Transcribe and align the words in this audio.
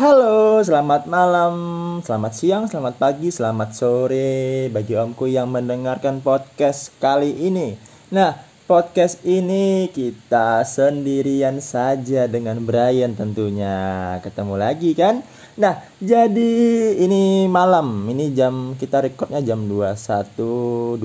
Halo, 0.00 0.64
selamat 0.64 1.12
malam, 1.12 1.54
selamat 2.00 2.32
siang, 2.32 2.64
selamat 2.64 2.96
pagi, 2.96 3.28
selamat 3.28 3.76
sore 3.76 4.72
bagi 4.72 4.96
omku 4.96 5.28
yang 5.28 5.52
mendengarkan 5.52 6.24
podcast 6.24 6.88
kali 6.96 7.36
ini. 7.36 7.76
Nah, 8.08 8.32
podcast 8.64 9.20
ini 9.28 9.92
kita 9.92 10.64
sendirian 10.64 11.60
saja 11.60 12.24
dengan 12.32 12.64
Brian 12.64 13.12
tentunya. 13.12 14.16
Ketemu 14.24 14.56
lagi 14.56 14.96
kan? 14.96 15.20
Nah, 15.60 15.84
jadi 16.00 16.52
ini 16.96 17.44
malam, 17.52 18.08
ini 18.08 18.32
jam 18.32 18.80
kita 18.80 19.04
recordnya 19.04 19.44
jam 19.44 19.68
21.20, 19.68 20.96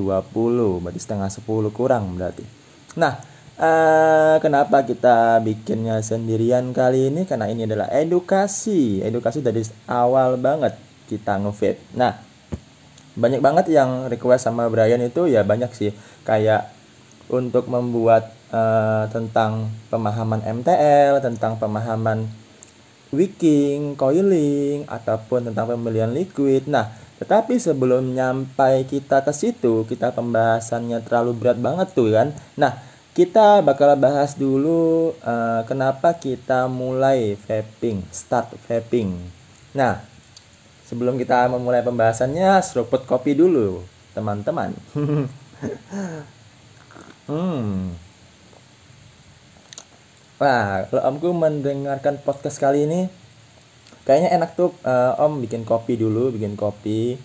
berarti 0.79 0.99
setengah 1.03 1.27
10 1.27 1.43
kurang 1.75 2.15
berarti. 2.15 2.47
Nah, 2.95 3.34
uh, 3.59 4.35
kenapa 4.39 4.83
kita 4.83 5.39
bikinnya 5.43 5.99
sendirian 6.03 6.71
kali 6.71 7.11
ini? 7.11 7.23
Karena 7.27 7.51
ini 7.51 7.67
adalah 7.67 7.91
edukasi, 7.91 9.03
edukasi 9.03 9.43
dari 9.43 9.63
awal 9.87 10.39
banget 10.39 10.75
kita 11.07 11.37
ngevape. 11.39 11.81
Nah, 11.95 12.17
banyak 13.15 13.39
banget 13.39 13.65
yang 13.71 14.11
request 14.11 14.47
sama 14.49 14.67
Brian 14.67 14.99
itu 14.99 15.29
ya 15.31 15.47
banyak 15.47 15.71
sih 15.71 15.95
kayak 16.27 16.67
untuk 17.31 17.71
membuat 17.71 18.35
uh, 18.53 19.07
tentang 19.09 19.71
pemahaman 19.89 20.43
MTL, 20.45 21.23
tentang 21.23 21.57
pemahaman 21.57 22.27
wicking, 23.15 23.95
coiling, 23.95 24.85
ataupun 24.85 25.49
tentang 25.49 25.71
pembelian 25.71 26.11
liquid. 26.11 26.67
Nah, 26.67 26.91
tetapi 27.17 27.57
sebelum 27.57 28.11
nyampai 28.13 28.85
kita 28.85 29.23
ke 29.23 29.31
situ, 29.31 29.87
kita 29.87 30.11
pembahasannya 30.11 30.99
terlalu 31.07 31.31
berat 31.33 31.57
banget 31.57 31.87
tuh 31.95 32.11
kan. 32.11 32.35
Nah, 32.59 32.75
kita 33.15 33.63
bakal 33.63 33.95
bahas 33.95 34.35
dulu 34.35 35.15
uh, 35.23 35.63
kenapa 35.63 36.19
kita 36.19 36.67
mulai 36.67 37.39
vaping, 37.47 38.03
start 38.11 38.51
vaping. 38.67 39.15
Nah, 39.71 40.03
sebelum 40.83 41.15
kita 41.15 41.47
memulai 41.47 41.79
pembahasannya, 41.79 42.59
seruput 42.59 43.07
kopi 43.07 43.31
dulu, 43.31 43.79
teman-teman. 44.11 44.75
hmm. 47.31 47.95
Wah, 50.35 50.83
kalau 50.91 51.03
omku 51.07 51.31
mendengarkan 51.31 52.19
podcast 52.19 52.59
kali 52.59 52.83
ini, 52.83 53.07
kayaknya 54.03 54.35
enak 54.35 54.59
tuh 54.59 54.75
uh, 54.83 55.15
om 55.23 55.39
bikin 55.39 55.63
kopi 55.63 55.95
dulu, 55.95 56.35
bikin 56.35 56.59
kopi, 56.59 57.15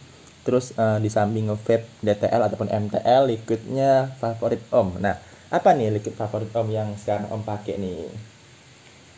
terus 0.47 0.71
uh, 0.79 1.03
di 1.03 1.11
samping 1.11 1.51
nge-vape 1.51 1.91
DTL 1.99 2.47
ataupun 2.47 2.71
MTL, 2.71 3.27
liquidnya 3.27 4.15
favorit 4.23 4.63
om. 4.71 4.95
Nah, 5.03 5.30
apa 5.51 5.75
nih 5.75 5.91
liquid 5.99 6.15
favorit 6.15 6.55
om 6.55 6.71
yang 6.71 6.95
sekarang 6.95 7.27
om 7.35 7.43
pakai 7.43 7.75
nih? 7.75 8.07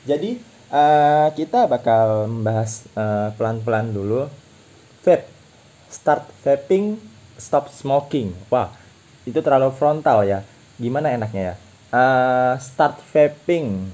Jadi 0.08 0.40
uh, 0.72 1.28
kita 1.36 1.68
bakal 1.68 2.26
membahas 2.26 2.88
uh, 2.96 3.30
pelan-pelan 3.36 3.92
dulu. 3.92 4.26
Vape. 5.04 5.28
Start 5.92 6.24
vaping 6.40 6.96
stop 7.36 7.68
smoking. 7.68 8.32
Wah 8.48 8.72
itu 9.28 9.38
terlalu 9.44 9.70
frontal 9.76 10.24
ya. 10.24 10.40
Gimana 10.80 11.12
enaknya 11.12 11.52
ya? 11.52 11.54
Uh, 11.92 12.54
start 12.56 12.96
vaping. 13.12 13.92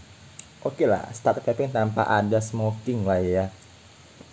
Oke 0.62 0.84
okay 0.84 0.86
lah 0.86 1.10
start 1.10 1.42
vaping 1.42 1.74
tanpa 1.74 2.06
ada 2.06 2.38
smoking 2.38 3.02
lah 3.02 3.18
ya. 3.18 3.50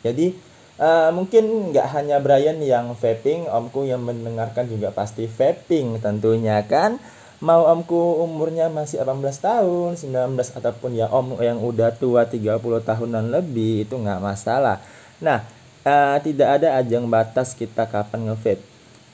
Jadi 0.06 0.38
uh, 0.78 1.10
mungkin 1.10 1.74
nggak 1.74 1.88
hanya 1.98 2.22
Brian 2.22 2.62
yang 2.62 2.94
vaping 2.94 3.50
omku 3.50 3.90
yang 3.90 4.06
mendengarkan 4.06 4.70
juga 4.70 4.94
pasti 4.94 5.26
vaping 5.26 5.98
tentunya 5.98 6.62
kan 6.70 7.02
mau 7.44 7.68
omku 7.68 8.24
umurnya 8.24 8.72
masih 8.72 9.04
18 9.04 9.20
tahun 9.44 9.92
19 10.00 10.56
ataupun 10.56 10.92
ya 10.96 11.12
om 11.12 11.36
yang 11.44 11.60
udah 11.60 11.92
tua 11.92 12.24
30 12.24 12.62
tahunan 12.62 13.26
lebih 13.32 13.84
itu 13.84 13.96
nggak 14.00 14.24
masalah. 14.24 14.80
Nah 15.20 15.44
uh, 15.84 16.18
tidak 16.24 16.62
ada 16.62 16.80
ajang 16.80 17.08
batas 17.12 17.52
kita 17.52 17.88
kapan 17.92 18.32
ngevape. 18.32 18.64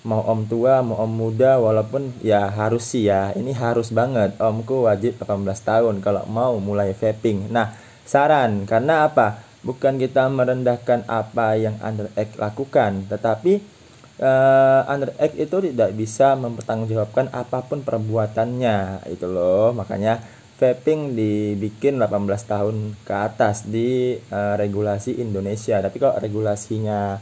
Mau 0.02 0.22
om 0.26 0.46
tua 0.50 0.82
mau 0.82 0.98
om 1.02 1.10
muda 1.10 1.62
walaupun 1.62 2.10
ya 2.26 2.50
harus 2.50 2.90
sih 2.94 3.10
ya 3.10 3.34
ini 3.34 3.54
harus 3.54 3.94
banget. 3.94 4.38
Omku 4.38 4.86
wajib 4.90 5.18
18 5.22 5.46
tahun 5.62 5.96
kalau 6.02 6.26
mau 6.30 6.58
mulai 6.58 6.94
vaping. 6.94 7.50
Nah 7.50 7.74
saran 8.06 8.66
karena 8.70 9.10
apa? 9.10 9.42
Bukan 9.62 10.02
kita 10.02 10.26
merendahkan 10.26 11.06
apa 11.06 11.54
yang 11.54 11.78
underage 11.86 12.34
lakukan 12.42 13.06
tetapi 13.06 13.81
uh, 14.20 14.82
underage 14.92 15.38
itu 15.40 15.72
tidak 15.72 15.96
bisa 15.96 16.36
mempertanggungjawabkan 16.36 17.32
apa 17.32 17.64
pun 17.64 17.86
perbuatannya 17.86 19.08
itu 19.08 19.26
loh. 19.30 19.72
Makanya 19.72 20.20
vaping 20.62 21.18
dibikin 21.18 21.98
18 21.98 22.12
tahun 22.46 22.76
ke 23.02 23.14
atas 23.14 23.66
di 23.66 24.20
uh, 24.30 24.60
regulasi 24.60 25.18
Indonesia. 25.18 25.80
Tapi 25.80 25.98
kalau 25.98 26.18
regulasinya 26.20 27.18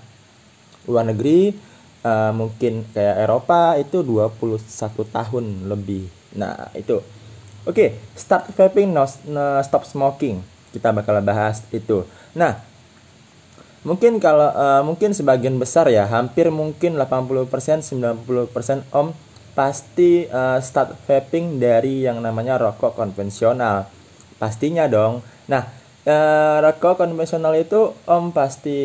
luar 0.90 1.06
negeri 1.08 1.54
uh, 2.04 2.32
mungkin 2.36 2.88
kayak 2.92 3.28
Eropa 3.28 3.80
itu 3.80 4.04
21 4.04 4.60
tahun 5.12 5.46
lebih. 5.68 6.08
Nah 6.36 6.72
itu. 6.76 7.00
Oke 7.68 7.76
okay, 7.76 7.90
start 8.16 8.50
vaping 8.56 8.92
no, 8.96 9.04
no 9.28 9.60
stop 9.64 9.84
smoking. 9.84 10.40
Kita 10.72 10.96
bakal 10.96 11.20
bahas 11.24 11.64
itu. 11.72 12.08
Nah 12.36 12.69
mungkin 13.88 14.20
kalau 14.20 14.52
uh, 14.52 14.84
mungkin 14.84 15.16
sebagian 15.16 15.56
besar 15.56 15.88
ya 15.88 16.04
hampir 16.04 16.52
mungkin 16.52 17.00
80% 17.00 17.84
90% 17.86 18.92
om 18.92 19.16
pasti 19.56 20.24
uh, 20.28 20.60
start 20.64 20.96
vaping 21.04 21.60
dari 21.60 22.08
yang 22.08 22.24
namanya 22.24 22.56
rokok 22.56 22.96
konvensional. 22.96 23.92
Pastinya 24.40 24.88
dong. 24.88 25.20
Nah 25.52 25.68
uh, 26.08 26.58
rokok 26.64 27.04
konvensional 27.04 27.56
itu 27.60 27.92
om 28.08 28.32
pasti 28.32 28.80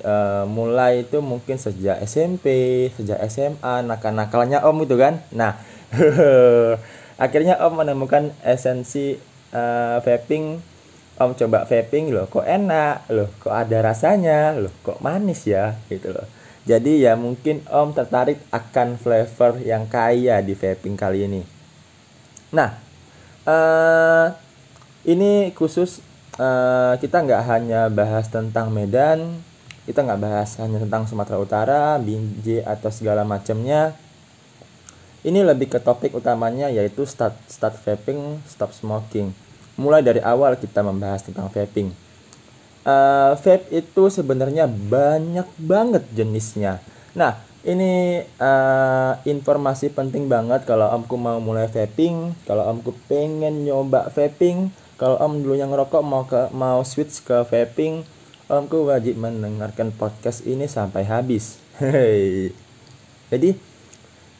uh, 0.00 0.48
mulai 0.48 1.04
itu 1.04 1.20
mungkin 1.20 1.60
sejak 1.60 2.00
SMP 2.08 2.48
sejak 2.96 3.20
SMA 3.28 3.84
nakal-nakalnya 3.84 4.64
om 4.64 4.80
itu 4.80 4.96
kan. 4.96 5.20
Nah 5.32 5.60
akhirnya 7.24 7.60
om 7.60 7.76
menemukan 7.76 8.32
esensi 8.40 9.20
uh, 9.52 10.00
vaping 10.00 10.73
om 11.18 11.30
coba 11.34 11.62
vaping 11.66 12.10
loh 12.10 12.26
kok 12.26 12.42
enak? 12.42 13.06
Loh 13.14 13.30
kok 13.38 13.54
ada 13.54 13.78
rasanya? 13.84 14.54
Loh 14.58 14.74
kok 14.82 14.98
manis 14.98 15.46
ya? 15.46 15.78
Gitu 15.86 16.10
loh. 16.10 16.26
Jadi 16.64 17.04
ya 17.04 17.14
mungkin 17.14 17.62
om 17.70 17.92
tertarik 17.92 18.40
akan 18.50 18.96
flavor 18.96 19.60
yang 19.62 19.86
kaya 19.86 20.40
di 20.42 20.56
vaping 20.56 20.96
kali 20.98 21.28
ini. 21.28 21.42
Nah 22.50 22.74
uh, 23.46 24.26
ini 25.04 25.52
khusus 25.54 26.00
uh, 26.40 26.96
kita 26.98 27.22
nggak 27.22 27.42
hanya 27.46 27.86
bahas 27.92 28.26
tentang 28.32 28.72
Medan 28.74 29.44
kita 29.84 30.00
nggak 30.00 30.20
bahas 30.22 30.56
hanya 30.64 30.80
tentang 30.80 31.04
Sumatera 31.04 31.36
Utara 31.36 31.82
Binjai 32.00 32.64
atau 32.64 32.88
segala 32.88 33.20
macamnya. 33.20 33.92
Ini 35.24 35.40
lebih 35.40 35.72
ke 35.72 35.80
topik 35.80 36.12
utamanya 36.16 36.68
yaitu 36.68 37.08
start 37.08 37.36
start 37.48 37.76
vaping 37.80 38.40
stop 38.44 38.76
smoking 38.76 39.32
mulai 39.74 40.00
dari 40.02 40.22
awal 40.22 40.54
kita 40.58 40.82
membahas 40.82 41.26
tentang 41.26 41.50
vaping. 41.50 41.90
Uh, 42.84 43.32
vape 43.40 43.72
itu 43.72 44.12
sebenarnya 44.12 44.68
banyak 44.68 45.48
banget 45.56 46.04
jenisnya. 46.12 46.84
Nah, 47.16 47.40
ini 47.64 48.20
uh, 48.36 49.16
informasi 49.24 49.88
penting 49.88 50.28
banget 50.28 50.68
kalau 50.68 50.92
omku 50.92 51.16
mau 51.16 51.40
mulai 51.40 51.64
vaping, 51.64 52.36
kalau 52.44 52.68
omku 52.68 52.92
pengen 53.08 53.64
nyoba 53.64 54.12
vaping, 54.12 54.68
kalau 55.00 55.16
om 55.16 55.40
dulu 55.40 55.56
yang 55.56 55.72
ngerokok 55.72 56.02
mau 56.04 56.28
ke 56.28 56.52
mau 56.52 56.84
switch 56.84 57.24
ke 57.24 57.40
vaping, 57.48 58.04
omku 58.52 58.84
wajib 58.84 59.16
mendengarkan 59.16 59.96
podcast 59.96 60.44
ini 60.44 60.68
sampai 60.68 61.08
habis. 61.08 61.56
Jadi 63.32 63.50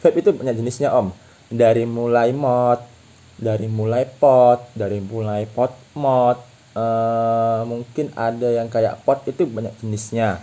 vape 0.04 0.20
itu 0.20 0.30
banyak 0.36 0.60
jenisnya 0.60 0.92
om. 0.92 1.08
Dari 1.48 1.88
mulai 1.88 2.36
mod, 2.36 2.93
dari 3.34 3.66
mulai 3.66 4.06
pot 4.06 4.70
dari 4.78 5.02
mulai 5.02 5.46
pot 5.50 5.74
mod 5.98 6.38
uh, 6.78 7.62
mungkin 7.66 8.10
ada 8.14 8.50
yang 8.50 8.68
kayak 8.68 9.02
pot 9.06 9.24
itu 9.26 9.46
banyak 9.48 9.74
jenisnya. 9.80 10.42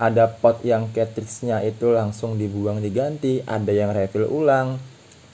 Ada 0.00 0.26
pot 0.26 0.58
yang 0.66 0.90
cartridge-nya 0.90 1.62
itu 1.62 1.94
langsung 1.94 2.34
dibuang 2.34 2.82
diganti 2.82 3.38
ada 3.46 3.70
yang 3.70 3.94
refill 3.94 4.26
ulang. 4.26 4.80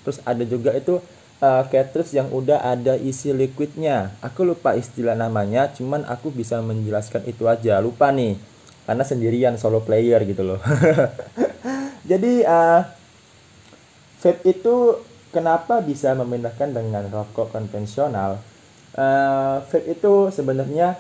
Terus 0.05 0.20
ada 0.28 0.44
juga 0.44 0.76
itu 0.76 1.00
uh, 1.40 1.62
cartridge 1.73 2.12
yang 2.12 2.28
udah 2.28 2.61
ada 2.61 2.94
isi 2.99 3.32
liquidnya. 3.32 4.12
Aku 4.20 4.44
lupa 4.44 4.76
istilah 4.76 5.17
namanya 5.17 5.73
cuman 5.73 6.05
aku 6.05 6.28
bisa 6.34 6.61
menjelaskan 6.61 7.25
itu 7.26 7.49
aja. 7.49 7.81
Lupa 7.81 8.12
nih 8.12 8.37
karena 8.84 9.05
sendirian 9.05 9.55
solo 9.56 9.81
player 9.84 10.20
gitu 10.28 10.44
loh. 10.44 10.61
Jadi 12.11 12.44
uh, 12.44 12.81
vape 14.20 14.43
itu 14.49 14.76
kenapa 15.30 15.80
bisa 15.84 16.12
memindahkan 16.16 16.72
dengan 16.72 17.06
rokok 17.08 17.52
konvensional? 17.52 18.40
Uh, 18.98 19.62
vape 19.69 19.94
itu 19.94 20.32
sebenarnya 20.34 20.98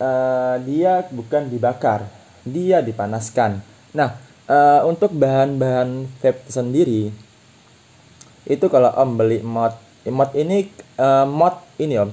uh, 0.00 0.56
dia 0.62 1.04
bukan 1.10 1.50
dibakar, 1.50 2.08
dia 2.46 2.80
dipanaskan. 2.80 3.60
Nah, 3.92 4.16
uh, 4.48 4.82
untuk 4.88 5.12
bahan-bahan 5.14 6.08
vape 6.22 6.48
sendiri 6.48 7.12
itu 8.42 8.66
kalau 8.66 8.90
om 8.98 9.14
beli 9.14 9.38
mod, 9.44 9.74
mod 10.08 10.30
ini 10.34 10.66
uh, 10.98 11.26
mod 11.28 11.62
ini 11.78 11.94
om 12.00 12.10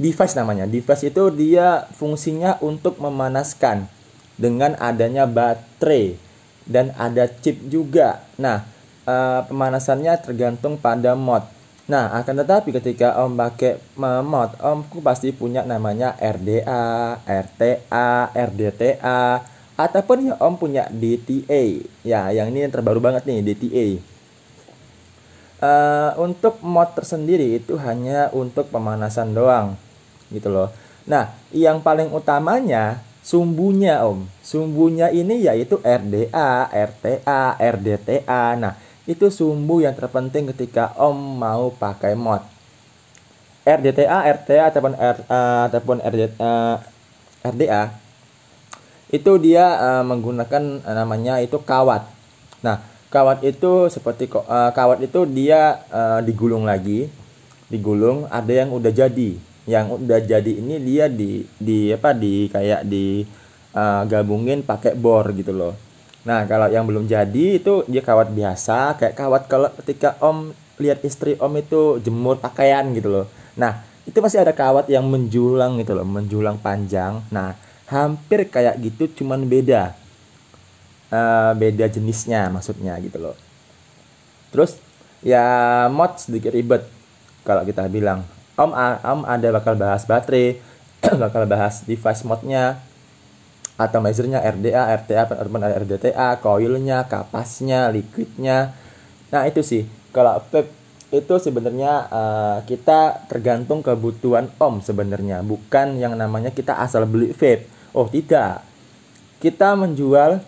device 0.00 0.38
namanya 0.38 0.64
device 0.64 1.10
itu 1.10 1.28
dia 1.34 1.84
fungsinya 1.92 2.56
untuk 2.64 2.96
memanaskan 3.02 3.90
dengan 4.38 4.78
adanya 4.78 5.26
baterai 5.26 6.16
dan 6.64 6.94
ada 6.96 7.26
chip 7.28 7.58
juga 7.68 8.22
nah 8.40 8.64
uh, 9.08 9.48
pemanasannya 9.48 10.20
tergantung 10.20 10.76
pada 10.76 11.16
mod 11.16 11.48
Nah, 11.88 12.12
akan 12.20 12.44
tetapi 12.44 12.68
ketika 12.76 13.16
Om 13.24 13.32
pakai 13.32 13.80
mod, 13.96 14.60
Omku 14.60 15.00
pasti 15.00 15.32
punya 15.32 15.64
namanya 15.64 16.12
RDA, 16.20 17.16
RTA, 17.24 18.28
RDTA, 18.36 19.40
ataupun 19.72 20.28
ya 20.28 20.34
Om 20.36 20.60
punya 20.60 20.84
DTA. 20.92 21.80
Ya, 22.04 22.28
yang 22.28 22.52
ini 22.52 22.68
yang 22.68 22.72
terbaru 22.76 23.00
banget 23.00 23.24
nih, 23.24 23.40
DTA. 23.40 23.86
Uh, 23.88 25.64
eh, 25.64 26.10
untuk 26.20 26.60
mod 26.60 26.92
tersendiri 26.92 27.56
itu 27.56 27.80
hanya 27.80 28.28
untuk 28.36 28.68
pemanasan 28.68 29.32
doang, 29.32 29.72
gitu 30.28 30.52
loh. 30.52 30.68
Nah, 31.08 31.32
yang 31.56 31.80
paling 31.80 32.12
utamanya 32.12 33.00
sumbunya 33.24 34.04
Om. 34.04 34.28
Sumbunya 34.44 35.08
ini 35.08 35.40
yaitu 35.40 35.80
RDA, 35.80 36.68
RTA, 36.68 37.56
RDTA. 37.56 38.60
Nah, 38.60 38.76
itu 39.08 39.32
sumbu 39.32 39.80
yang 39.80 39.96
terpenting 39.96 40.52
ketika 40.52 40.92
Om 41.00 41.40
mau 41.40 41.72
pakai 41.72 42.12
mod. 42.12 42.44
RDTA, 43.64 44.28
RTA 44.36 44.68
ataupun 44.68 44.92
R, 44.96 45.16
uh, 45.28 45.62
ataupun 45.68 45.96
RD, 46.00 46.36
uh, 46.40 46.76
RDA 47.44 47.92
itu 49.08 49.32
dia 49.40 49.76
uh, 49.80 50.04
menggunakan 50.04 50.84
uh, 50.84 50.94
namanya 50.96 51.40
itu 51.40 51.56
kawat. 51.60 52.04
Nah, 52.60 52.84
kawat 53.08 53.40
itu 53.44 53.88
seperti 53.88 54.28
uh, 54.28 54.72
kawat 54.72 55.04
itu 55.04 55.24
dia 55.24 55.84
uh, 55.88 56.20
digulung 56.20 56.68
lagi, 56.68 57.08
digulung. 57.72 58.28
Ada 58.28 58.64
yang 58.64 58.72
udah 58.72 58.92
jadi, 58.92 59.30
yang 59.64 59.88
udah 59.96 60.20
jadi 60.20 60.52
ini 60.52 60.76
dia 60.80 61.08
di 61.08 61.44
di 61.56 61.92
apa 61.92 62.12
di 62.12 62.48
kayak 62.48 62.88
di 62.88 63.24
uh, 63.72 64.04
gabungin 64.04 64.64
pakai 64.64 64.96
bor 64.96 65.28
gitu 65.32 65.52
loh 65.56 65.87
Nah, 66.28 66.44
kalau 66.44 66.68
yang 66.68 66.84
belum 66.84 67.08
jadi 67.08 67.56
itu 67.56 67.88
dia 67.88 68.04
kawat 68.04 68.28
biasa, 68.36 69.00
kayak 69.00 69.16
kawat 69.16 69.48
kalau 69.48 69.72
ketika 69.80 70.12
Om 70.20 70.52
lihat 70.76 71.00
istri 71.00 71.40
Om 71.40 71.56
itu 71.56 72.04
jemur 72.04 72.36
pakaian 72.36 72.84
gitu 72.92 73.08
loh. 73.08 73.26
Nah, 73.56 73.80
itu 74.04 74.20
masih 74.20 74.44
ada 74.44 74.52
kawat 74.52 74.92
yang 74.92 75.08
menjulang 75.08 75.80
gitu 75.80 75.96
loh, 75.96 76.04
menjulang 76.04 76.60
panjang. 76.60 77.24
Nah, 77.32 77.56
hampir 77.88 78.44
kayak 78.44 78.76
gitu 78.76 79.24
cuman 79.24 79.48
beda. 79.48 79.96
Uh, 81.08 81.56
beda 81.56 81.88
jenisnya 81.88 82.52
maksudnya 82.52 82.92
gitu 83.00 83.16
loh. 83.16 83.32
Terus 84.52 84.76
ya 85.24 85.88
mod 85.88 86.20
sedikit 86.20 86.52
ribet 86.52 86.84
kalau 87.40 87.64
kita 87.64 87.88
bilang. 87.88 88.28
Om 88.60 88.76
Om 89.00 89.20
ada 89.24 89.48
bakal 89.48 89.80
bahas 89.80 90.04
baterai, 90.04 90.60
bakal 91.24 91.48
bahas 91.48 91.80
device 91.88 92.20
modnya, 92.28 92.84
atomizernya 93.78 94.42
RDA, 94.42 94.98
RTA, 95.06 95.30
ataupun 95.30 95.62
RDTA, 95.62 96.42
coilnya, 96.42 97.06
kapasnya, 97.06 97.88
liquidnya. 97.94 98.74
Nah 99.30 99.46
itu 99.46 99.62
sih. 99.62 99.86
Kalau 100.10 100.42
vape 100.50 100.74
itu 101.08 101.34
sebenarnya 101.40 102.10
uh, 102.10 102.58
kita 102.66 103.30
tergantung 103.30 103.80
kebutuhan 103.80 104.50
om 104.58 104.82
sebenarnya. 104.82 105.46
Bukan 105.46 105.96
yang 105.96 106.18
namanya 106.18 106.50
kita 106.50 106.74
asal 106.82 107.06
beli 107.06 107.30
vape. 107.30 107.70
Oh 107.94 108.10
tidak. 108.10 108.66
Kita 109.38 109.78
menjual 109.78 110.42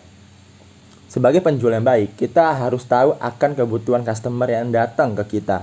sebagai 1.06 1.38
penjual 1.38 1.70
yang 1.70 1.86
baik. 1.86 2.18
Kita 2.18 2.50
harus 2.58 2.82
tahu 2.82 3.14
akan 3.14 3.50
kebutuhan 3.54 4.02
customer 4.02 4.50
yang 4.50 4.74
datang 4.74 5.14
ke 5.14 5.38
kita. 5.38 5.62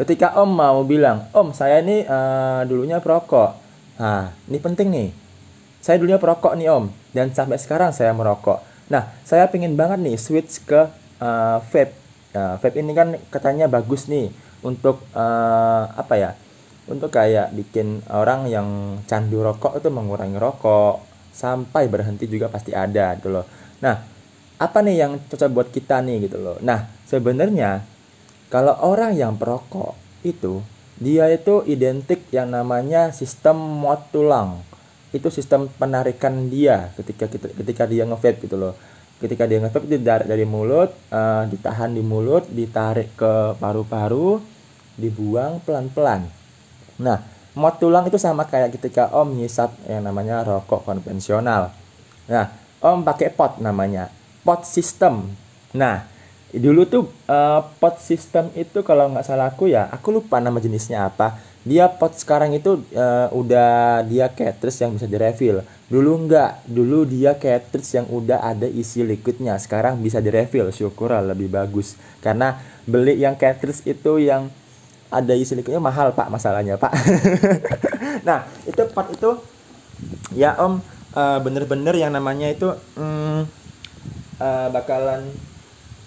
Ketika 0.00 0.40
om 0.40 0.48
mau 0.48 0.80
bilang 0.80 1.28
om 1.36 1.52
saya 1.52 1.84
ini 1.84 2.08
uh, 2.08 2.64
dulunya 2.64 3.04
perokok. 3.04 3.60
Nah 4.00 4.32
ini 4.48 4.58
penting 4.58 4.88
nih 4.88 5.21
saya 5.82 5.98
dulunya 5.98 6.22
perokok 6.22 6.54
nih 6.54 6.70
om 6.70 6.94
dan 7.10 7.34
sampai 7.34 7.58
sekarang 7.58 7.90
saya 7.90 8.14
merokok. 8.14 8.62
Nah 8.86 9.10
saya 9.26 9.50
pengen 9.50 9.74
banget 9.74 9.98
nih 9.98 10.14
switch 10.14 10.62
ke 10.62 10.86
uh, 11.18 11.58
vape. 11.58 11.92
Nah, 12.32 12.56
vape 12.56 12.80
ini 12.80 12.94
kan 12.94 13.18
katanya 13.28 13.66
bagus 13.66 14.06
nih 14.06 14.30
untuk 14.62 15.02
uh, 15.12 15.90
apa 15.92 16.14
ya? 16.14 16.30
Untuk 16.86 17.10
kayak 17.10 17.50
bikin 17.50 18.06
orang 18.10 18.46
yang 18.46 18.98
candu 19.10 19.42
rokok 19.42 19.82
itu 19.82 19.90
mengurangi 19.90 20.38
rokok 20.38 21.02
sampai 21.34 21.90
berhenti 21.90 22.30
juga 22.30 22.46
pasti 22.46 22.70
ada 22.70 23.18
gitu 23.18 23.34
loh. 23.34 23.44
Nah 23.82 23.98
apa 24.62 24.78
nih 24.86 24.96
yang 25.02 25.18
cocok 25.26 25.50
buat 25.50 25.68
kita 25.74 25.98
nih 25.98 26.30
gitu 26.30 26.38
loh. 26.38 26.56
Nah 26.62 26.86
sebenarnya 27.10 27.82
kalau 28.54 28.78
orang 28.86 29.18
yang 29.18 29.34
perokok 29.34 29.98
itu 30.22 30.62
dia 31.02 31.26
itu 31.26 31.66
identik 31.66 32.22
yang 32.30 32.54
namanya 32.54 33.10
sistem 33.10 33.58
mot 33.58 34.06
tulang 34.14 34.62
itu 35.12 35.28
sistem 35.28 35.68
penarikan 35.68 36.48
dia 36.48 36.90
ketika 36.96 37.28
kita 37.28 37.52
ketika 37.52 37.84
dia 37.84 38.08
ngevape 38.08 38.48
gitu 38.48 38.56
loh. 38.56 38.74
Ketika 39.20 39.46
dia 39.46 39.62
ngevape 39.62 39.86
itu 39.86 40.02
dari, 40.02 40.24
dari 40.26 40.44
mulut 40.48 40.90
uh, 41.14 41.46
ditahan 41.46 41.94
di 41.94 42.02
mulut 42.02 42.48
ditarik 42.50 43.14
ke 43.14 43.54
paru-paru 43.60 44.40
dibuang 44.98 45.62
pelan-pelan. 45.62 46.26
Nah 47.00 47.18
mod 47.52 47.76
tulang 47.76 48.08
itu 48.08 48.16
sama 48.16 48.48
kayak 48.48 48.72
ketika 48.74 49.12
om 49.12 49.36
ngisap 49.36 49.76
yang 49.86 50.02
namanya 50.08 50.42
rokok 50.42 50.82
konvensional. 50.88 51.70
Nah 52.26 52.62
om 52.82 53.06
pakai 53.06 53.30
pot 53.30 53.62
namanya 53.62 54.10
pot 54.42 54.66
system 54.66 55.30
nah 55.72 56.04
dulu 56.52 56.84
tuh 56.84 57.08
uh, 57.30 57.64
pot 57.80 57.96
system 57.96 58.52
itu 58.52 58.84
kalau 58.84 59.08
nggak 59.08 59.24
salah 59.24 59.48
aku 59.48 59.72
ya 59.72 59.88
aku 59.88 60.12
lupa 60.12 60.36
nama 60.36 60.60
jenisnya 60.60 61.08
apa 61.08 61.40
dia 61.62 61.86
pot 61.86 62.10
sekarang 62.18 62.50
itu 62.58 62.82
uh, 62.94 63.30
udah 63.30 64.02
dia 64.02 64.26
cartridge 64.34 64.82
yang 64.82 64.98
bisa 64.98 65.06
direfill. 65.06 65.62
Dulu 65.86 66.26
enggak. 66.26 66.58
Dulu 66.66 67.06
dia 67.06 67.38
cartridge 67.38 67.94
yang 67.94 68.06
udah 68.10 68.42
ada 68.42 68.66
isi 68.66 69.06
liquidnya. 69.06 69.54
Sekarang 69.62 70.02
bisa 70.02 70.18
direfill. 70.18 70.74
Syukur 70.74 71.14
lebih 71.22 71.46
bagus. 71.54 71.94
Karena 72.18 72.58
beli 72.82 73.22
yang 73.22 73.38
cartridge 73.38 73.86
itu 73.86 74.18
yang 74.18 74.50
ada 75.12 75.38
isi 75.38 75.54
liquidnya 75.54 75.78
mahal 75.78 76.10
pak 76.16 76.26
masalahnya 76.32 76.74
pak. 76.80 76.92
Nah 78.26 78.46
itu 78.66 78.82
pot 78.90 79.10
itu 79.10 79.34
ya 80.30 80.54
om 80.62 80.78
uh, 81.14 81.38
bener-bener 81.42 81.94
yang 81.94 82.14
namanya 82.14 82.50
itu 82.50 82.70
um, 82.94 83.42
uh, 84.38 84.68
bakalan 84.70 85.30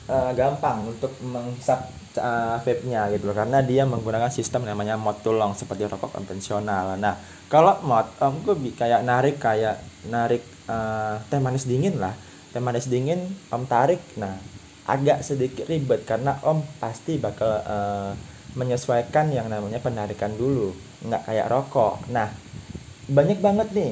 uh, 0.07 0.31
gampang 0.31 0.83
untuk 0.89 1.11
menghisap 1.21 1.91
uh, 2.17 2.57
vape-nya 2.61 3.11
gitu 3.13 3.31
karena 3.31 3.59
dia 3.63 3.83
menggunakan 3.83 4.31
sistem 4.31 4.67
namanya 4.67 4.95
mod 4.99 5.21
tulong 5.21 5.53
seperti 5.53 5.85
rokok 5.85 6.15
konvensional. 6.15 6.97
Nah, 6.99 7.15
kalau 7.47 7.79
mod 7.85 8.07
om 8.19 8.41
gue 8.43 8.73
kayak 8.75 9.05
narik 9.05 9.39
kayak 9.39 9.79
narik 10.07 10.43
uh, 10.67 11.21
teh 11.29 11.39
manis 11.39 11.67
dingin 11.67 11.99
lah. 11.99 12.13
Teh 12.51 12.59
manis 12.63 12.87
dingin 12.87 13.25
om 13.51 13.63
tarik. 13.67 14.01
Nah, 14.19 14.35
agak 14.85 15.25
sedikit 15.25 15.65
ribet 15.65 16.03
karena 16.05 16.37
om 16.45 16.61
pasti 16.77 17.17
bakal 17.17 17.61
uh, 17.63 18.11
menyesuaikan 18.55 19.35
yang 19.35 19.51
namanya 19.51 19.83
penarikan 19.83 20.31
dulu, 20.31 20.71
nggak 21.03 21.27
kayak 21.27 21.51
rokok. 21.51 22.07
Nah, 22.07 22.31
banyak 23.05 23.43
banget 23.43 23.67
nih 23.75 23.91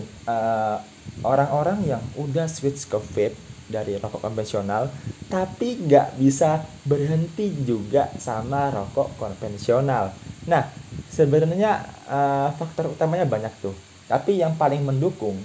orang-orang 1.22 1.84
uh, 1.84 1.88
yang 1.96 2.04
udah 2.16 2.48
switch 2.48 2.88
ke 2.88 2.98
vape 2.98 3.53
dari 3.74 3.98
rokok 3.98 4.22
konvensional 4.22 4.94
tapi 5.26 5.82
nggak 5.82 6.22
bisa 6.22 6.62
berhenti 6.86 7.50
juga 7.66 8.14
sama 8.22 8.70
rokok 8.70 9.18
konvensional. 9.18 10.14
Nah 10.46 10.70
sebenarnya 11.10 11.82
uh, 12.06 12.54
faktor 12.54 12.94
utamanya 12.94 13.26
banyak 13.26 13.54
tuh 13.58 13.74
tapi 14.06 14.38
yang 14.38 14.54
paling 14.54 14.86
mendukung 14.86 15.42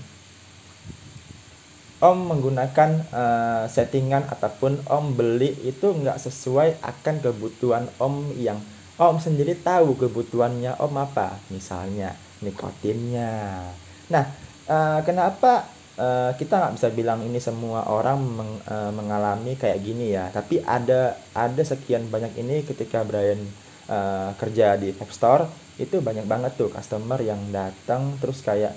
om 1.98 2.18
menggunakan 2.30 2.90
uh, 3.10 3.64
settingan 3.66 4.28
ataupun 4.30 4.86
om 4.86 5.16
beli 5.16 5.50
itu 5.66 5.90
nggak 5.90 6.20
sesuai 6.22 6.78
akan 6.78 7.14
kebutuhan 7.24 7.90
om 7.98 8.30
yang 8.38 8.62
om 8.98 9.18
sendiri 9.18 9.58
tahu 9.58 9.98
kebutuhannya 9.98 10.78
om 10.78 10.94
apa. 10.94 11.38
Misalnya 11.50 12.14
nikotinnya. 12.38 13.66
Nah 14.14 14.24
uh, 14.70 15.00
kenapa 15.02 15.66
uh, 15.98 16.30
kita 16.38 16.54
nggak 16.56 16.74
bisa 16.78 16.88
bilang 16.94 17.20
ini 17.26 17.42
semua 17.42 17.84
orang 17.90 18.18
meng, 18.22 18.52
uh, 18.64 18.92
mengalami 18.94 19.58
kayak 19.58 19.82
gini 19.82 20.14
ya. 20.14 20.30
Tapi 20.30 20.62
ada 20.62 21.18
ada 21.34 21.62
sekian 21.66 22.06
banyak 22.08 22.38
ini 22.38 22.62
ketika 22.64 23.02
Brian 23.02 23.42
uh, 23.90 24.32
kerja 24.38 24.78
di 24.78 24.94
App 24.94 25.10
Store 25.10 25.44
itu 25.78 25.98
banyak 25.98 26.26
banget 26.26 26.58
tuh 26.58 26.70
customer 26.70 27.18
yang 27.22 27.38
datang 27.54 28.18
terus 28.18 28.42
kayak 28.42 28.74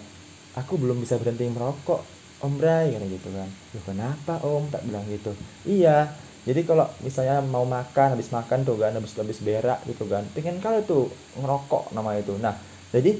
aku 0.53 0.77
belum 0.77 1.01
bisa 1.01 1.17
berhenti 1.17 1.47
merokok 1.47 2.01
Om 2.41 2.57
kayak 2.57 3.05
gitu 3.05 3.29
kan. 3.29 3.49
Loh 3.77 3.83
kenapa 3.85 4.33
Om? 4.41 4.73
Tak 4.73 4.81
bilang 4.89 5.05
gitu. 5.09 5.31
Iya 5.65 6.13
jadi 6.41 6.65
kalau 6.65 6.89
misalnya 7.05 7.37
mau 7.45 7.61
makan 7.69 8.17
habis 8.17 8.33
makan 8.33 8.65
tuh 8.65 8.81
kan 8.81 8.97
habis 8.97 9.13
habis 9.13 9.37
berak 9.45 9.77
gitu 9.85 10.09
kan 10.09 10.25
pengen 10.33 10.57
kali 10.57 10.81
tuh 10.89 11.09
ngerokok 11.37 11.93
nama 11.93 12.17
itu. 12.17 12.33
Nah 12.41 12.57
jadi 12.89 13.13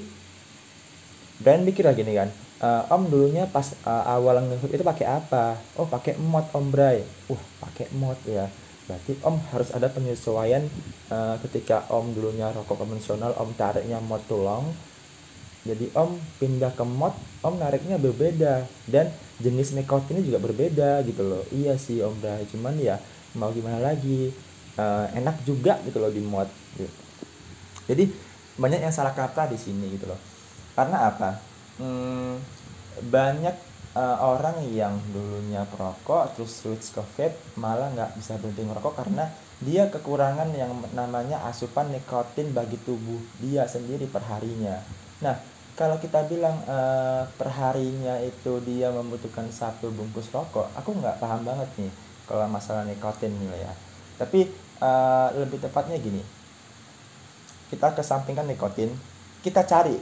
Brian 1.42 1.66
mikir 1.66 1.86
lagi 1.86 2.02
nih 2.06 2.18
kan 2.22 2.30
uh, 2.62 2.94
om 2.94 3.10
dulunya 3.10 3.50
pas 3.50 3.74
uh, 3.84 4.06
awal 4.06 4.40
ngehook 4.46 4.72
itu 4.72 4.86
pakai 4.86 5.06
apa? 5.10 5.58
Oh 5.76 5.90
pakai 5.90 6.16
mod 6.22 6.46
om 6.54 6.70
Bray. 6.70 7.04
Uh 7.28 7.42
pakai 7.60 7.90
mod 7.98 8.18
ya. 8.24 8.48
Berarti 8.86 9.18
om 9.26 9.36
harus 9.52 9.70
ada 9.74 9.90
penyesuaian 9.90 10.64
uh, 11.10 11.36
ketika 11.44 11.90
om 11.90 12.14
dulunya 12.14 12.54
rokok 12.54 12.86
konvensional 12.86 13.34
om 13.42 13.52
tariknya 13.58 13.98
mod 14.00 14.22
tulang 14.30 14.70
jadi 15.62 15.94
om 15.94 16.18
pindah 16.42 16.74
ke 16.74 16.82
mod 16.86 17.14
om 17.42 17.58
nariknya 17.58 17.98
berbeda. 17.98 18.66
Dan 18.86 19.10
jenis 19.42 19.74
nikotinnya 19.74 20.22
juga 20.22 20.40
berbeda 20.42 21.02
gitu 21.06 21.22
loh. 21.26 21.44
Iya 21.50 21.76
sih 21.82 22.02
om 22.06 22.14
Bray. 22.22 22.46
Cuman 22.50 22.78
ya 22.78 23.02
mau 23.38 23.50
gimana 23.50 23.82
lagi? 23.82 24.32
Uh, 24.72 25.04
enak 25.20 25.44
juga 25.44 25.84
gitu 25.84 26.00
loh 26.00 26.08
di 26.08 26.24
mod 26.24 26.48
gitu. 26.80 26.88
jadi 27.84 28.08
banyak 28.56 28.88
yang 28.88 28.96
salah 28.96 29.12
kata 29.12 29.52
di 29.52 29.60
sini 29.60 30.00
gitu 30.00 30.08
loh. 30.08 30.16
Karena 30.72 31.12
apa 31.12 31.51
hmm, 31.82 32.34
banyak 33.10 33.56
uh, 33.98 34.18
orang 34.22 34.62
yang 34.70 34.96
dulunya 35.12 35.66
perokok 35.68 36.38
terus 36.38 36.62
switch 36.62 36.94
ke 36.94 37.04
vape 37.18 37.38
malah 37.58 37.90
nggak 37.92 38.22
bisa 38.22 38.38
berhenti 38.38 38.64
ngerokok 38.64 38.94
karena 38.94 39.26
dia 39.62 39.90
kekurangan 39.94 40.50
yang 40.58 40.74
namanya 40.98 41.46
asupan 41.46 41.94
nikotin 41.94 42.50
bagi 42.50 42.82
tubuh 42.82 43.22
dia 43.38 43.70
sendiri 43.70 44.10
perharinya. 44.10 44.82
Nah 45.22 45.38
kalau 45.78 46.02
kita 46.02 46.26
bilang 46.26 46.58
uh, 46.66 47.26
perharinya 47.38 48.18
itu 48.22 48.58
dia 48.66 48.90
membutuhkan 48.90 49.50
satu 49.50 49.90
bungkus 49.94 50.30
rokok 50.34 50.70
aku 50.78 50.94
nggak 50.98 51.18
paham 51.22 51.42
banget 51.48 51.70
nih 51.78 51.94
kalau 52.28 52.46
masalah 52.50 52.86
nikotin 52.86 53.34
nih 53.38 53.66
ya 53.66 53.74
tapi 54.18 54.50
uh, 54.82 55.34
lebih 55.38 55.58
tepatnya 55.62 55.98
gini. 55.98 56.22
Kita 57.72 57.96
kesampingkan 57.96 58.46
nikotin 58.50 58.92
kita 59.42 59.66
cari 59.66 59.98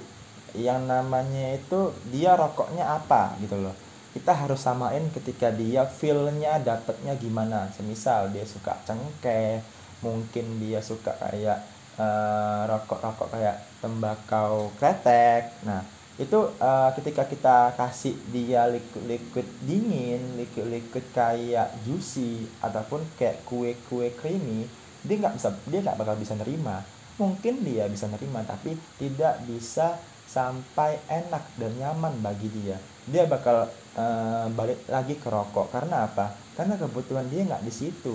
yang 0.58 0.86
namanya 0.89 1.58
itu 1.58 1.94
dia 2.10 2.34
rokoknya 2.38 2.86
apa 3.01 3.36
gitu 3.41 3.60
loh. 3.60 3.75
Kita 4.10 4.34
harus 4.34 4.62
samain 4.62 5.06
ketika 5.13 5.53
dia 5.53 5.86
feelnya 5.86 6.58
dapetnya 6.58 7.13
gimana. 7.18 7.70
Semisal 7.74 8.34
dia 8.34 8.46
suka 8.46 8.74
cengkeh 8.86 9.62
mungkin 10.00 10.63
dia 10.63 10.79
suka 10.79 11.12
kayak 11.20 11.60
uh, 12.00 12.63
rokok-rokok 12.65 13.27
kayak 13.36 13.58
tembakau 13.84 14.72
kretek. 14.79 15.51
Nah 15.68 15.84
itu 16.20 16.36
uh, 16.60 16.91
ketika 17.00 17.24
kita 17.32 17.58
kasih 17.79 18.12
dia 18.27 18.68
liquid-liquid 18.68 19.48
dingin 19.63 20.36
liquid-liquid 20.36 21.15
kayak 21.15 21.72
juicy 21.88 22.44
ataupun 22.60 23.00
kayak 23.15 23.39
kue-kue 23.48 24.12
creamy 24.20 24.68
dia 25.00 25.15
nggak 25.15 25.39
bisa 25.39 25.56
dia 25.72 25.79
nggak 25.79 26.00
bakal 26.00 26.15
bisa 26.20 26.36
nerima. 26.36 26.84
Mungkin 27.20 27.63
dia 27.63 27.88
bisa 27.88 28.08
nerima 28.12 28.44
tapi 28.44 28.75
tidak 29.00 29.44
bisa 29.48 29.96
sampai 30.29 31.01
enak 31.09 31.41
dan 31.57 31.74
nyaman 31.81 32.13
bagi 32.21 32.45
dia. 32.53 32.77
Dia 33.09 33.25
bakal 33.25 33.65
uh, 33.98 34.45
balik 34.53 34.86
lagi 34.86 35.17
ke 35.17 35.25
rokok. 35.25 35.74
Karena 35.74 36.05
apa? 36.05 36.38
Karena 36.53 36.77
kebutuhan 36.77 37.25
dia 37.33 37.50
nggak 37.50 37.65
di 37.65 37.74
situ. 37.74 38.13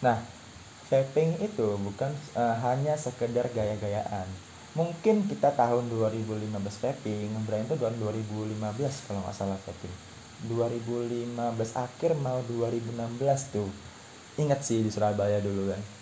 Nah 0.00 0.16
vaping 0.88 1.36
itu 1.44 1.76
bukan 1.76 2.12
uh, 2.32 2.56
hanya 2.64 2.96
sekedar 2.96 3.52
gaya-gayaan. 3.52 4.28
Mungkin 4.72 5.28
kita 5.28 5.52
tahun 5.52 5.92
2015 5.92 6.48
vaping 6.56 7.28
Brian 7.44 7.68
itu 7.68 7.76
tahun 7.76 8.00
2015 8.00 8.56
kalau 9.04 9.20
nggak 9.20 9.36
salah 9.36 9.60
vaping. 9.60 9.96
2015 10.48 11.36
akhir 11.76 12.10
mau 12.16 12.40
2016 12.48 13.52
tuh. 13.52 13.68
Ingat 14.40 14.64
sih 14.64 14.80
di 14.80 14.88
Surabaya 14.88 15.44
dulu 15.44 15.76
kan 15.76 16.01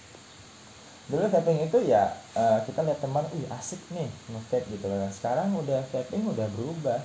dulu 1.11 1.27
vaping 1.27 1.67
itu 1.67 1.79
ya 1.91 2.15
uh, 2.39 2.63
kita 2.63 2.87
lihat 2.87 3.03
teman 3.03 3.27
ih 3.35 3.45
asik 3.51 3.83
nih 3.91 4.07
nge-vape 4.31 4.71
gitu 4.71 4.87
loh. 4.87 5.11
Sekarang 5.11 5.51
udah 5.59 5.83
vaping 5.91 6.25
udah 6.31 6.47
berubah. 6.55 7.03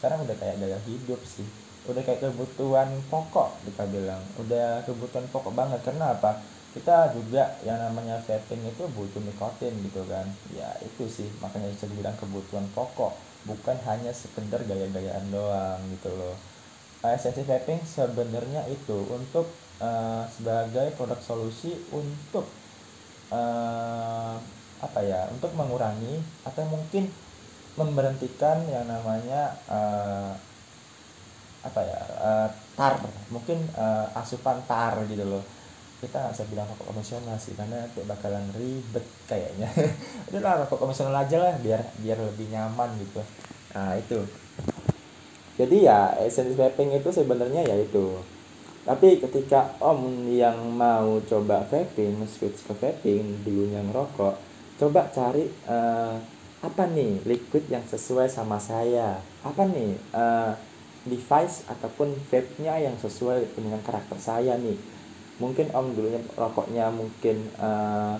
Sekarang 0.00 0.24
udah 0.24 0.36
kayak 0.40 0.56
gaya 0.64 0.78
hidup 0.88 1.20
sih. 1.28 1.44
Udah 1.84 2.00
kayak 2.00 2.24
kebutuhan 2.24 2.88
pokok 3.12 3.60
kita 3.68 3.84
bilang. 3.92 4.24
Udah 4.40 4.80
kebutuhan 4.88 5.28
pokok 5.28 5.52
banget. 5.52 5.80
Karena 5.84 6.16
apa? 6.16 6.40
Kita 6.72 7.12
juga 7.12 7.54
yang 7.62 7.78
namanya 7.78 8.18
vaping 8.24 8.64
itu 8.64 8.82
butuh 8.96 9.20
nikotin 9.20 9.76
gitu 9.84 10.02
kan. 10.08 10.24
Ya 10.56 10.72
itu 10.80 11.04
sih. 11.06 11.28
Makanya 11.44 11.68
bisa 11.70 11.84
dibilang 11.84 12.16
kebutuhan 12.16 12.64
pokok. 12.72 13.12
Bukan 13.44 13.76
hanya 13.84 14.10
sekedar 14.16 14.64
gaya-gayaan 14.64 15.28
doang 15.28 15.80
gitu 15.92 16.08
loh. 16.16 16.32
Nah, 17.04 17.12
esensi 17.12 17.44
vaping 17.44 17.84
sebenarnya 17.84 18.64
itu 18.72 19.04
untuk 19.12 19.52
uh, 19.84 20.24
sebagai 20.32 20.96
produk 20.96 21.20
solusi 21.20 21.76
untuk 21.92 22.48
uh, 23.34 24.38
apa 24.78 25.00
ya 25.02 25.26
untuk 25.34 25.50
mengurangi 25.58 26.22
atau 26.46 26.62
mungkin 26.70 27.10
memberhentikan 27.74 28.62
yang 28.70 28.86
namanya 28.86 29.58
uh, 29.66 30.30
apa 31.64 31.80
ya 31.82 32.00
uh, 32.20 32.48
tar 32.78 33.00
mungkin 33.32 33.58
uh, 33.74 34.06
asupan 34.14 34.62
tar 34.70 34.94
gitu 35.10 35.26
loh. 35.26 35.42
Kita 35.98 36.20
nggak 36.20 36.36
bisa 36.36 36.44
bilang 36.52 36.68
rokok 36.68 36.92
konvensional 36.92 37.36
sih 37.40 37.56
karena 37.56 37.88
kayak 37.96 38.12
bakalan 38.12 38.44
ribet 38.54 39.06
kayaknya. 39.24 39.66
Lah 40.44 40.62
rokok 40.62 40.84
konvensional 40.84 41.16
aja 41.16 41.40
lah 41.40 41.56
biar 41.58 41.80
biar 41.98 42.18
lebih 42.20 42.52
nyaman 42.52 42.92
gitu. 43.00 43.24
Nah 43.72 43.96
itu. 43.96 44.20
Jadi 45.54 45.86
ya 45.86 46.12
esensi 46.20 46.52
vaping 46.52 46.98
itu 46.98 47.08
sebenarnya 47.08 47.64
ya 47.64 47.76
itu 47.78 48.20
tapi 48.84 49.16
ketika 49.16 49.80
om 49.80 50.28
yang 50.28 50.76
mau 50.76 51.16
coba 51.24 51.64
vaping 51.68 52.20
switch 52.28 52.68
ke 52.68 52.72
vaping 52.76 53.40
dulunya 53.40 53.80
ngerokok 53.80 54.36
coba 54.76 55.08
cari 55.08 55.48
uh, 55.68 56.20
apa 56.64 56.88
nih 56.88 57.20
liquid 57.28 57.68
yang 57.68 57.84
sesuai 57.84 58.26
sama 58.32 58.56
saya? 58.56 59.20
Apa 59.44 59.68
nih 59.68 60.00
uh, 60.16 60.56
device 61.04 61.68
ataupun 61.68 62.16
vape-nya 62.32 62.80
yang 62.80 62.96
sesuai 62.96 63.52
dengan 63.52 63.84
karakter 63.84 64.16
saya 64.16 64.56
nih? 64.56 64.80
Mungkin 65.36 65.68
om 65.76 65.92
dulunya 65.92 66.24
rokoknya 66.32 66.88
mungkin 66.88 67.52
uh, 67.60 68.16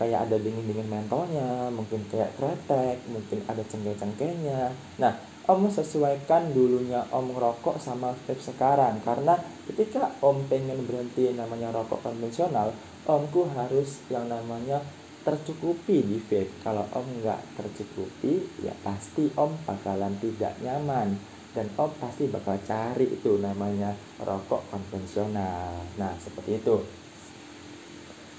kayak 0.00 0.26
ada 0.26 0.36
dingin-dingin 0.40 0.90
mentolnya 0.90 1.70
mungkin 1.70 2.02
kayak 2.10 2.34
kretek 2.34 2.98
mungkin 3.12 3.44
ada 3.46 3.62
cengkeh-cengkehnya. 3.62 4.72
Nah 4.98 5.12
om 5.44 5.68
sesuaikan 5.68 6.56
dulunya 6.56 7.04
om 7.12 7.28
rokok 7.36 7.76
sama 7.76 8.16
vape 8.16 8.40
sekarang. 8.40 9.00
Karena 9.04 9.36
ketika 9.68 10.16
om 10.24 10.44
pengen 10.48 10.88
berhenti 10.88 11.32
namanya 11.36 11.72
rokok 11.72 12.00
konvensional 12.00 12.72
omku 13.04 13.44
harus 13.52 14.00
yang 14.08 14.28
namanya 14.32 14.80
tercukupi 15.24 16.04
di 16.04 16.18
vape. 16.20 16.64
Kalau 16.64 16.88
om 16.96 17.04
nggak 17.20 17.60
tercukupi 17.60 18.64
ya 18.64 18.72
pasti 18.80 19.28
om 19.36 19.52
bakalan 19.68 20.16
tidak 20.20 20.56
nyaman. 20.64 21.16
Dan 21.54 21.70
om 21.78 21.92
pasti 22.02 22.26
bakal 22.26 22.58
cari 22.66 23.06
itu 23.14 23.38
namanya 23.38 23.94
rokok 24.18 24.72
konvensional. 24.72 25.86
Nah 26.00 26.12
seperti 26.18 26.58
itu. 26.58 26.76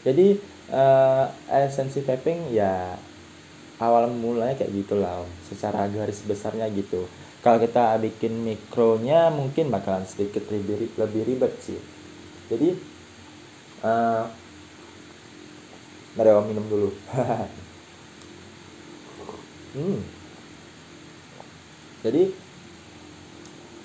Jadi 0.05 0.37
uh, 0.69 1.25
esensi 1.49 2.05
vaping 2.05 2.53
ya 2.53 2.93
awal 3.79 4.07
mulanya 4.07 4.55
kayak 4.55 4.71
gitulah 4.71 5.27
om 5.27 5.29
secara 5.43 5.87
garis 5.91 6.23
besarnya 6.23 6.67
gitu. 6.71 7.07
Kalau 7.43 7.61
kita 7.61 7.99
bikin 8.01 8.41
mikronya 8.41 9.29
mungkin 9.29 9.69
bakalan 9.69 10.07
sedikit 10.07 10.47
lebih 10.49 10.95
lebih 10.95 11.21
ribet 11.27 11.53
sih. 11.61 11.79
Jadi 12.47 12.73
uh, 13.83 14.25
om 16.15 16.45
minum 16.47 16.65
dulu. 16.67 16.89
Hmm. 19.75 19.99
jadi 21.99 22.31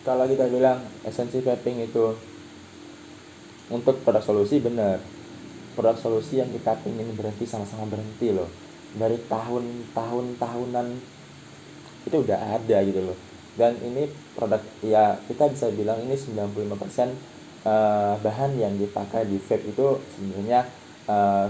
kalau 0.07 0.23
kita 0.31 0.47
bilang 0.47 0.87
esensi 1.03 1.43
vaping 1.43 1.83
itu 1.83 2.15
untuk 3.75 3.99
produk 4.07 4.23
solusi 4.23 4.63
benar. 4.63 5.03
Produk 5.75 5.99
solusi 5.99 6.39
yang 6.39 6.47
kita 6.55 6.79
ingin 6.87 7.11
berhenti 7.19 7.43
sama-sama 7.43 7.91
berhenti 7.91 8.31
loh 8.31 8.70
dari 8.97 9.19
tahun-tahun 9.31 10.27
tahunan 10.39 10.87
itu 12.07 12.17
udah 12.17 12.39
ada 12.59 12.79
gitu 12.83 13.01
loh. 13.13 13.19
Dan 13.55 13.77
ini 13.83 14.09
produk 14.35 14.63
ya 14.81 15.19
kita 15.27 15.51
bisa 15.53 15.69
bilang 15.75 16.01
ini 16.07 16.17
95% 16.17 16.41
uh, 17.67 18.15
bahan 18.19 18.51
yang 18.57 18.75
dipakai 18.79 19.29
di 19.29 19.37
vape 19.37 19.71
itu 19.71 20.01
sebenarnya 20.17 20.67
uh, 21.11 21.47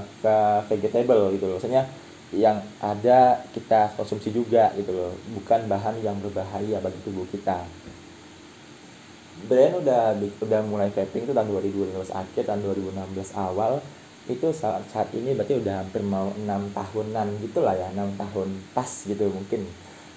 vegetable 0.67 1.33
gitu 1.37 1.45
loh. 1.47 1.57
Maksudnya 1.61 1.85
yang 2.31 2.63
ada 2.79 3.43
kita 3.51 3.95
konsumsi 3.95 4.31
juga 4.31 4.75
gitu 4.75 4.91
loh. 4.95 5.13
Bukan 5.39 5.67
bahan 5.71 6.03
yang 6.03 6.19
berbahaya 6.19 6.79
bagi 6.83 6.99
tubuh 7.03 7.27
kita. 7.31 7.67
Brand 9.41 9.81
udah 9.81 10.21
udah 10.21 10.61
mulai 10.69 10.93
vaping 10.93 11.25
itu 11.25 11.33
tahun 11.33 11.49
2015 11.49 12.13
akhir 12.13 12.43
tahun 12.45 12.61
2016 12.61 13.33
awal 13.33 13.81
itu 14.31 14.55
saat, 14.55 14.87
saat 14.89 15.11
ini 15.11 15.35
berarti 15.35 15.59
udah 15.59 15.83
hampir 15.83 16.03
mau 16.07 16.31
enam 16.39 16.71
tahunan 16.71 17.43
gitulah 17.43 17.75
ya 17.75 17.91
enam 17.91 18.15
tahun 18.15 18.55
pas 18.71 18.87
gitu 18.87 19.27
mungkin. 19.29 19.67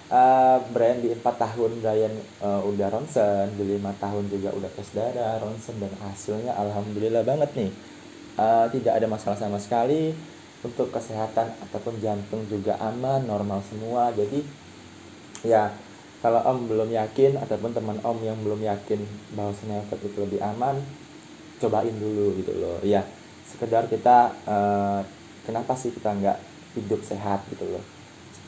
Uh, 0.04 0.60
Brian 0.70 1.00
di 1.00 1.10
empat 1.10 1.40
tahun 1.40 1.80
Brian 1.82 2.14
uh, 2.38 2.62
udah 2.62 2.92
ronsen 2.92 3.50
di 3.58 3.74
lima 3.74 3.90
tahun 3.98 4.30
juga 4.30 4.52
udah 4.52 4.70
tes 4.76 4.94
darah 4.94 5.40
ronsen 5.42 5.80
dan 5.80 5.90
hasilnya 5.98 6.54
alhamdulillah 6.54 7.26
banget 7.26 7.50
nih. 7.56 7.70
Uh, 8.38 8.70
tidak 8.70 9.00
ada 9.00 9.06
masalah 9.10 9.34
sama 9.34 9.58
sekali. 9.58 10.14
Untuk 10.64 10.88
kesehatan 10.88 11.60
ataupun 11.60 12.00
jantung 12.00 12.48
juga 12.48 12.80
aman 12.80 13.20
normal 13.28 13.60
semua. 13.68 14.08
Jadi 14.16 14.40
ya 15.44 15.68
kalau 16.24 16.40
om 16.40 16.64
belum 16.64 16.88
yakin 16.88 17.36
ataupun 17.36 17.76
teman 17.76 18.00
om 18.00 18.16
yang 18.24 18.40
belum 18.40 18.64
yakin 18.64 19.04
bahwa 19.36 19.52
vape 19.92 20.08
itu 20.08 20.18
lebih 20.24 20.40
aman 20.40 20.80
cobain 21.60 21.92
dulu 21.92 22.32
gitu 22.40 22.52
loh. 22.56 22.80
Ya 22.80 23.04
sekedar 23.54 23.86
kita 23.86 24.34
uh, 24.50 25.00
kenapa 25.46 25.78
sih 25.78 25.94
kita 25.94 26.10
nggak 26.10 26.38
hidup 26.74 27.00
sehat 27.06 27.46
gitu 27.54 27.70
loh. 27.70 27.84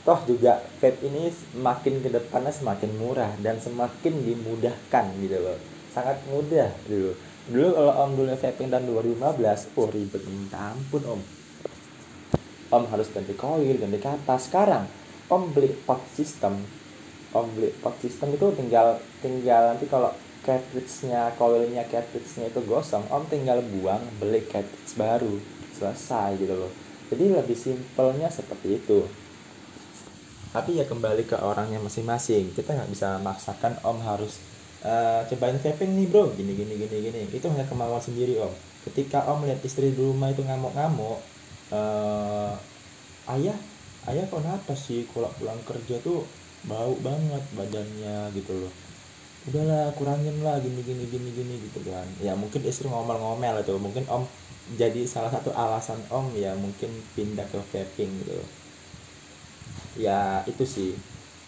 Toh 0.03 0.19
juga 0.27 0.63
vape 0.83 1.03
ini 1.07 1.31
makin 1.59 2.03
ke 2.03 2.11
depannya 2.11 2.51
semakin 2.51 2.91
murah 2.99 3.31
dan 3.39 3.63
semakin 3.63 4.15
dimudahkan 4.27 5.05
gitu 5.23 5.39
loh. 5.39 5.59
Sangat 5.95 6.19
mudah 6.27 6.75
dulu 6.91 7.15
dulu 7.47 7.69
kalau 7.79 7.95
om 8.03 8.11
dulu 8.19 8.35
vaping 8.35 8.69
tahun 8.75 8.85
2015 8.91 9.79
oh 9.79 9.89
ribet 9.95 10.23
minta 10.27 10.75
ampun 10.75 11.03
om. 11.07 11.23
Om 12.67 12.85
harus 12.91 13.07
ganti 13.15 13.39
koil 13.39 13.79
ganti 13.79 14.03
kapas 14.03 14.51
sekarang 14.51 14.91
om 15.31 15.51
beli 15.51 15.71
pot 15.87 16.03
system 16.15 16.63
om 17.35 17.47
beli 17.55 17.71
pot 17.83 17.95
system 18.03 18.35
itu 18.35 18.47
tinggal 18.55 18.99
tinggal 19.23 19.75
nanti 19.75 19.87
kalau 19.91 20.15
cartridge-nya 20.47 21.35
koilnya 21.35 21.83
cartridge-nya 21.91 22.55
itu 22.55 22.63
gosong 22.63 23.03
om 23.11 23.27
tinggal 23.27 23.59
buang 23.67 24.01
beli 24.23 24.47
cartridge 24.47 24.95
baru. 24.95 25.43
Selesai 25.75 26.39
gitu 26.39 26.55
loh. 26.55 26.73
Jadi 27.11 27.25
lebih 27.35 27.59
simpelnya 27.59 28.31
seperti 28.31 28.79
itu. 28.79 29.05
Tapi 30.55 30.79
ya 30.79 30.87
kembali 30.87 31.27
ke 31.27 31.37
orangnya 31.37 31.83
masing-masing. 31.83 32.55
Kita 32.55 32.73
nggak 32.73 32.89
bisa 32.89 33.19
maksakan 33.21 33.77
om 33.83 33.99
harus 34.01 34.41
uh, 34.87 35.27
cobain 35.29 35.59
vaping 35.59 35.93
nih 35.99 36.07
bro. 36.09 36.33
Gini 36.33 36.55
gini 36.55 36.79
gini 36.79 36.97
gini. 37.11 37.21
Itu 37.35 37.51
hanya 37.51 37.67
kemauan 37.67 38.01
sendiri 38.01 38.41
om. 38.41 38.55
Ketika 38.87 39.27
om 39.29 39.45
lihat 39.45 39.61
istri 39.67 39.93
di 39.93 39.99
rumah 39.99 40.33
itu 40.33 40.47
ngamuk-ngamuk 40.47 41.19
uh, 41.75 42.55
ayah 43.35 43.59
ayah 44.07 44.27
kenapa 44.31 44.73
sih 44.79 45.03
kalau 45.11 45.31
pulang 45.35 45.59
kerja 45.67 45.99
tuh 45.99 46.23
bau 46.67 46.95
banget 47.03 47.43
badannya 47.55 48.31
gitu 48.35 48.55
loh 48.55 48.86
udahlah 49.47 49.95
kurangin 49.95 50.43
lah 50.43 50.59
gini 50.59 50.83
gini 50.83 51.05
gini 51.07 51.31
gini 51.31 51.55
gitu 51.71 51.81
kan. 51.87 52.07
Ya 52.23 52.35
mungkin 52.35 52.63
istri 52.67 52.91
ngomel-ngomel 52.91 53.63
itu 53.63 53.75
mungkin 53.79 54.05
om 54.11 54.27
jadi 54.75 55.07
salah 55.07 55.31
satu 55.31 55.55
alasan 55.55 56.03
om 56.11 56.35
ya 56.35 56.53
mungkin 56.59 56.91
pindah 57.15 57.47
ke 57.47 57.59
vaping 57.71 58.11
gitu. 58.27 58.43
Ya 59.99 60.43
itu 60.51 60.65
sih. 60.67 60.93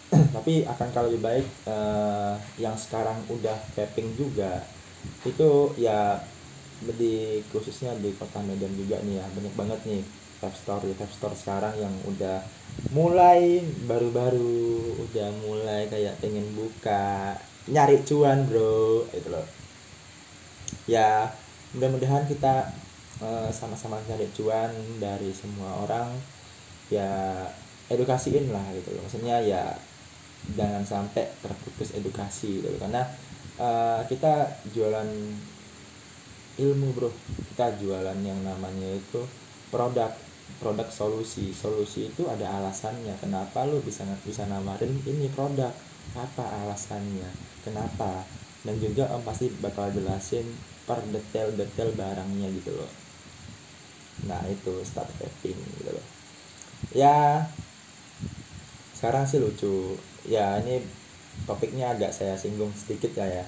Tapi 0.35 0.63
akan 0.65 0.87
kalau 0.95 1.11
lebih 1.11 1.21
baik 1.21 1.47
uh, 1.69 2.33
yang 2.57 2.73
sekarang 2.79 3.19
udah 3.29 3.55
vaping 3.75 4.15
juga 4.15 4.63
itu 5.27 5.75
ya 5.75 6.15
di 6.79 7.43
khususnya 7.51 7.91
di 7.99 8.15
kota 8.15 8.39
Medan 8.39 8.71
juga 8.79 9.03
nih 9.03 9.19
ya 9.19 9.25
banyak 9.35 9.53
banget 9.59 9.79
nih 9.83 10.01
vape 10.39 10.55
store 10.55 10.83
di 10.87 10.95
vape 10.95 11.11
store 11.11 11.35
sekarang 11.35 11.75
yang 11.75 11.91
udah 12.07 12.39
mulai 12.95 13.59
baru-baru 13.83 14.95
udah 15.03 15.29
mulai 15.43 15.91
kayak 15.91 16.15
pengen 16.23 16.47
buka 16.55 17.35
nyari 17.67 17.99
cuan 18.07 18.47
bro. 18.47 19.03
Itu 19.11 19.27
loh. 19.27 19.45
Ya 20.87 21.27
mudah-mudahan 21.75 22.25
kita 22.25 22.71
uh, 23.19 23.49
sama-sama 23.51 23.99
nyari 24.07 24.31
cuan 24.31 24.71
dari 25.01 25.35
semua 25.35 25.83
orang. 25.83 26.07
Ya 26.87 27.43
edukasiin 27.91 28.53
lah 28.53 28.63
gitu 28.71 28.95
loh. 28.95 29.03
Maksudnya 29.03 29.43
ya 29.43 29.75
jangan 30.55 30.85
sampai 30.87 31.27
terputus 31.43 31.91
edukasi 31.97 32.63
gitu. 32.63 32.71
Loh. 32.71 32.79
karena 32.79 33.03
uh, 33.59 34.01
kita 34.07 34.63
jualan 34.71 35.09
ilmu 36.59 36.87
bro. 36.95 37.11
Kita 37.55 37.75
jualan 37.75 38.17
yang 38.23 38.39
namanya 38.45 38.95
itu 38.95 39.21
produk 39.69 40.11
produk 40.57 40.89
solusi. 40.89 41.53
Solusi 41.53 42.09
itu 42.09 42.25
ada 42.25 42.49
alasannya. 42.59 43.13
Kenapa 43.21 43.63
lu 43.69 43.79
bisa 43.85 44.03
bisa 44.25 44.49
namarin 44.49 44.95
ini 45.05 45.29
produk 45.29 45.71
apa 46.15 46.65
alasannya? 46.65 47.29
Kenapa? 47.65 48.25
Dan 48.65 48.75
juga 48.81 49.09
om 49.15 49.21
pasti 49.23 49.47
bakal 49.63 49.91
jelasin 49.95 50.45
per 50.87 50.99
detail-detail 51.05 51.89
barangnya 51.95 52.47
gitu 52.59 52.71
loh. 52.75 52.91
Nah 54.27 54.41
itu 54.49 54.73
start 54.83 55.09
vaping 55.19 55.59
gitu 55.79 55.91
loh. 55.95 56.05
Ya 56.95 57.45
sekarang 58.97 59.23
sih 59.29 59.39
lucu. 59.39 59.95
Ya 60.27 60.59
ini 60.59 60.83
topiknya 61.47 61.95
agak 61.95 62.11
saya 62.11 62.35
singgung 62.35 62.71
sedikit 62.75 63.15
lah 63.19 63.29
ya. 63.29 63.45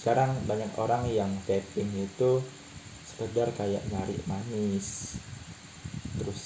Sekarang 0.00 0.30
banyak 0.46 0.70
orang 0.78 1.08
yang 1.10 1.30
vaping 1.48 1.90
itu 2.06 2.30
sekedar 3.10 3.48
kayak 3.58 3.82
nyari 3.90 4.16
manis. 4.30 5.18
Terus 6.20 6.40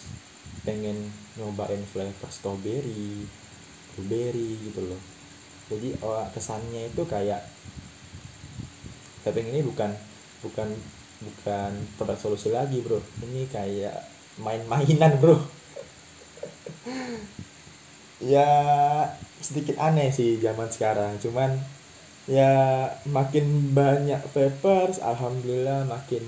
pengen 0.66 1.08
nyobain 1.40 1.80
flavor 1.88 2.28
strawberry 2.28 3.24
blueberry 3.96 4.60
gitu 4.68 4.80
loh 4.84 5.00
jadi 5.70 5.88
oh, 6.06 6.24
kesannya 6.34 6.80
itu 6.90 7.02
kayak 7.12 7.40
vaping 9.24 9.46
ini 9.52 9.60
bukan 9.64 9.90
bukan 10.44 10.68
bukan 11.20 11.70
produk 11.96 12.16
solusi 12.16 12.48
lagi 12.52 12.80
bro. 12.84 13.00
Ini 13.24 13.42
kayak 13.52 13.96
main-mainan 14.40 15.20
bro. 15.20 15.36
Ya 18.20 18.46
sedikit 19.40 19.76
aneh 19.86 20.08
sih 20.18 20.30
zaman 20.44 20.68
sekarang. 20.74 21.12
Cuman 21.24 21.50
ya 22.36 22.52
makin 23.16 23.46
banyak 23.78 24.22
vapers 24.34 24.96
alhamdulillah 25.10 25.80
makin 25.94 26.24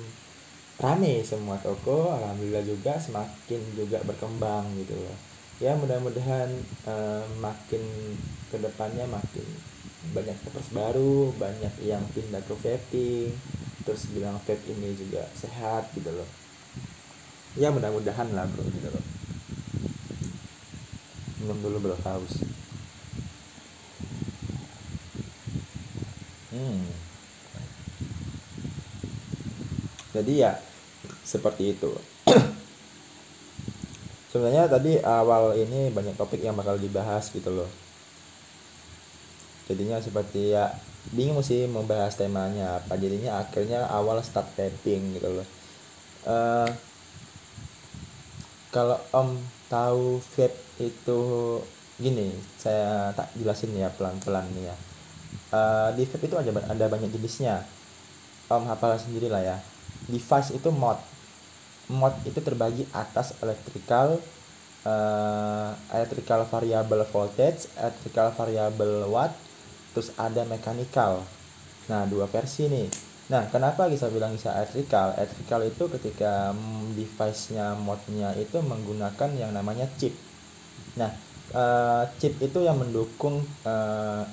rame 0.84 1.14
semua 1.30 1.56
toko. 1.66 1.98
Alhamdulillah 2.18 2.64
juga 2.72 2.92
semakin 3.06 3.60
juga 3.78 3.98
berkembang 4.08 4.64
gitu. 4.80 4.94
loh 5.04 5.18
ya 5.62 5.78
mudah-mudahan 5.78 6.50
uh, 6.90 7.22
makin 7.38 7.82
ke 8.50 8.58
depannya 8.58 9.06
makin 9.06 9.46
banyak 10.10 10.34
vapers 10.42 10.74
baru 10.74 11.30
banyak 11.38 11.70
yang 11.86 12.02
pindah 12.10 12.42
ke 12.42 12.54
vaping 12.58 13.30
terus 13.86 14.10
bilang 14.10 14.42
vape 14.42 14.66
ini 14.66 14.98
juga 14.98 15.22
sehat 15.38 15.94
gitu 15.94 16.10
loh. 16.10 16.26
Ya 17.54 17.70
mudah-mudahan 17.70 18.34
lah 18.34 18.50
bro 18.50 18.66
gitu 18.74 18.90
loh. 18.90 19.04
Minum 21.38 21.58
dulu 21.62 21.78
bro 21.78 21.96
haus 22.02 22.42
hmm. 26.52 26.84
jadi 30.12 30.32
ya 30.36 30.52
seperti 31.24 31.74
itu 31.76 31.90
sebenarnya 34.32 34.64
tadi 34.64 34.96
awal 35.04 35.52
ini 35.60 35.92
banyak 35.92 36.16
topik 36.16 36.40
yang 36.40 36.56
bakal 36.56 36.80
dibahas 36.80 37.28
gitu 37.28 37.52
loh. 37.52 37.68
Jadinya 39.68 40.00
seperti 40.00 40.56
ya 40.56 40.72
bingung 41.12 41.44
sih 41.44 41.68
membahas 41.68 42.16
temanya 42.16 42.80
apa. 42.80 42.96
Jadinya 42.96 43.44
akhirnya 43.44 43.84
awal 43.92 44.24
start 44.24 44.56
tapping 44.56 45.20
gitu 45.20 45.28
loh. 45.28 45.46
Uh, 46.24 46.68
kalau 48.72 48.96
om 49.12 49.36
tahu 49.68 50.16
vape 50.32 50.56
itu 50.80 51.20
gini 52.00 52.32
saya 52.56 53.12
tak 53.12 53.36
jelasin 53.36 53.76
ya 53.76 53.92
pelan-pelan 53.92 54.48
nih 54.56 54.72
ya. 54.72 54.76
Uh, 55.52 55.88
di 55.92 56.08
vape 56.08 56.24
itu 56.24 56.40
ada 56.40 56.50
ada 56.72 56.84
banyak 56.88 57.12
jenisnya. 57.12 57.68
Om 58.48 58.64
hafal 58.64 58.96
sendiri 58.96 59.28
lah 59.28 59.44
ya. 59.44 59.56
Device 60.08 60.56
itu 60.56 60.72
mod 60.72 60.96
mod 61.92 62.16
itu 62.24 62.40
terbagi 62.40 62.88
atas 62.96 63.36
electrical 63.44 64.16
uh, 64.88 65.70
electrical 65.92 66.48
variable 66.48 67.04
voltage 67.12 67.68
electrical 67.76 68.32
variable 68.32 69.12
watt 69.12 69.36
terus 69.92 70.08
ada 70.16 70.48
mechanical. 70.48 71.20
Nah 71.92 72.08
dua 72.08 72.24
versi 72.26 72.66
nih. 72.66 72.88
Nah 73.28 73.46
kenapa 73.52 73.86
bisa 73.92 74.08
bilang 74.08 74.32
bisa 74.32 74.56
electrical? 74.56 75.12
Electrical 75.20 75.60
itu 75.68 75.84
ketika 76.00 76.56
device-nya 76.96 77.76
modnya 77.76 78.32
itu 78.40 78.58
menggunakan 78.64 79.30
yang 79.36 79.52
namanya 79.52 79.84
chip. 80.00 80.16
Nah, 80.96 81.08
uh, 81.56 82.04
chip 82.20 82.36
itu 82.40 82.60
yang 82.60 82.76
mendukung 82.76 83.40
uh, 83.64 84.24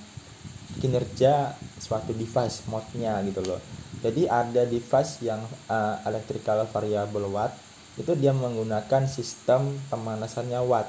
kinerja 0.79 1.55
suatu 1.79 2.11
device 2.15 2.67
modnya 2.67 3.19
gitu 3.23 3.41
loh. 3.43 3.59
Jadi 3.99 4.31
ada 4.31 4.63
device 4.63 5.19
yang 5.19 5.43
uh, 5.67 5.99
electrical 6.07 6.63
variable 6.71 7.27
watt 7.27 7.51
itu 7.99 8.15
dia 8.15 8.31
menggunakan 8.31 9.03
sistem 9.11 9.75
pemanasannya 9.91 10.59
watt. 10.63 10.87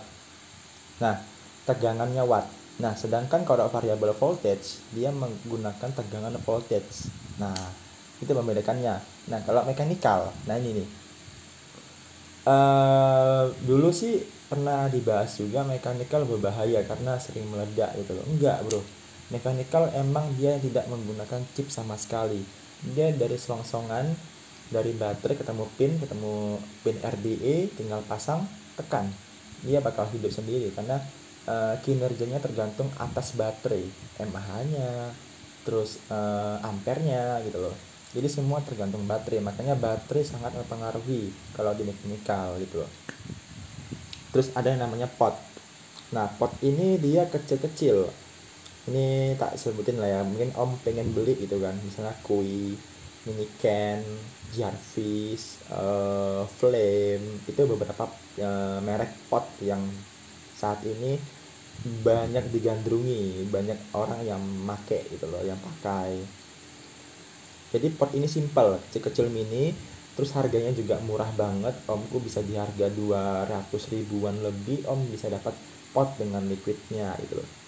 Nah, 1.02 1.18
tegangannya 1.66 2.22
watt. 2.22 2.46
Nah, 2.78 2.94
sedangkan 2.94 3.42
kalau 3.42 3.66
variable 3.66 4.14
voltage 4.14 4.78
dia 4.94 5.10
menggunakan 5.10 5.90
tegangan 5.90 6.38
voltage. 6.46 7.10
Nah, 7.42 7.56
itu 8.22 8.30
membedakannya. 8.30 9.02
Nah, 9.26 9.38
kalau 9.42 9.66
mechanical, 9.66 10.30
nah 10.46 10.54
ini 10.54 10.80
nih. 10.80 10.88
Uh, 12.46 13.52
dulu 13.66 13.92
sih 13.92 14.22
pernah 14.50 14.90
dibahas 14.90 15.38
juga 15.38 15.62
mechanical 15.62 16.26
berbahaya 16.26 16.82
karena 16.82 17.14
sering 17.22 17.46
meledak 17.46 17.94
gitu 17.94 18.18
loh 18.18 18.26
enggak 18.26 18.58
bro 18.66 18.82
mechanical 19.30 19.86
emang 19.94 20.26
dia 20.34 20.58
tidak 20.58 20.90
menggunakan 20.90 21.38
chip 21.54 21.70
sama 21.70 21.94
sekali 21.94 22.42
dia 22.82 23.12
dari 23.12 23.36
selongsongan 23.36 24.12
dari 24.70 24.94
baterai 24.94 25.36
ketemu 25.36 25.64
pin 25.74 25.92
ketemu 25.98 26.56
pin 26.86 26.96
RDE 27.02 27.74
tinggal 27.74 28.00
pasang 28.06 28.46
tekan. 28.78 29.10
Dia 29.60 29.82
bakal 29.84 30.08
hidup 30.14 30.32
sendiri 30.32 30.72
karena 30.72 31.02
uh, 31.44 31.74
kinerjanya 31.84 32.40
tergantung 32.40 32.88
atas 32.96 33.36
baterai 33.36 33.84
mAh 34.30 34.48
nya 34.70 35.12
terus 35.66 36.00
uh, 36.08 36.56
ampernya 36.64 37.44
gitu 37.44 37.60
loh. 37.60 37.76
Jadi 38.10 38.26
semua 38.26 38.58
tergantung 38.64 39.04
baterai 39.04 39.44
makanya 39.44 39.76
baterai 39.76 40.24
sangat 40.24 40.56
mempengaruhi 40.56 41.30
kalau 41.54 41.76
di 41.76 41.84
mechanical 41.84 42.56
gitu 42.58 42.82
loh. 42.82 42.90
Terus 44.30 44.54
ada 44.54 44.70
yang 44.70 44.86
namanya 44.86 45.10
pot. 45.10 45.36
Nah 46.14 46.30
pot 46.38 46.54
ini 46.62 46.96
dia 46.96 47.26
kecil-kecil 47.26 48.29
ini 48.88 49.36
tak 49.36 49.60
sebutin 49.60 50.00
lah 50.00 50.08
ya 50.08 50.20
mungkin 50.24 50.56
om 50.56 50.72
pengen 50.80 51.12
beli 51.12 51.36
gitu 51.36 51.60
kan. 51.60 51.76
Misalnya 51.84 52.16
kue 52.24 52.72
mini 53.28 53.46
can 53.60 54.00
jarvis 54.56 55.60
uh, 55.68 56.48
flame. 56.48 57.44
Itu 57.44 57.68
beberapa 57.68 58.08
uh, 58.40 58.80
merek 58.80 59.12
pot 59.28 59.44
yang 59.60 59.84
saat 60.56 60.80
ini 60.88 61.20
banyak 61.84 62.48
digandrungi. 62.48 63.44
Banyak 63.52 63.92
orang 63.92 64.24
yang 64.24 64.40
make 64.40 65.04
gitu 65.12 65.28
loh 65.28 65.44
yang 65.44 65.60
pakai. 65.60 66.16
Jadi 67.70 67.86
pot 67.92 68.10
ini 68.16 68.26
simple 68.26 68.80
kecil-kecil 68.88 69.28
mini. 69.28 69.76
Terus 70.16 70.32
harganya 70.32 70.72
juga 70.72 70.96
murah 71.04 71.28
banget. 71.36 71.76
Omku 71.84 72.16
bisa 72.24 72.40
di 72.40 72.56
harga 72.56 72.88
200 72.88 73.92
ribuan 73.92 74.40
lebih 74.40 74.88
om 74.88 75.04
bisa 75.12 75.28
dapat 75.28 75.52
pot 75.92 76.16
dengan 76.16 76.48
liquidnya 76.48 77.12
gitu 77.20 77.44
loh 77.44 77.59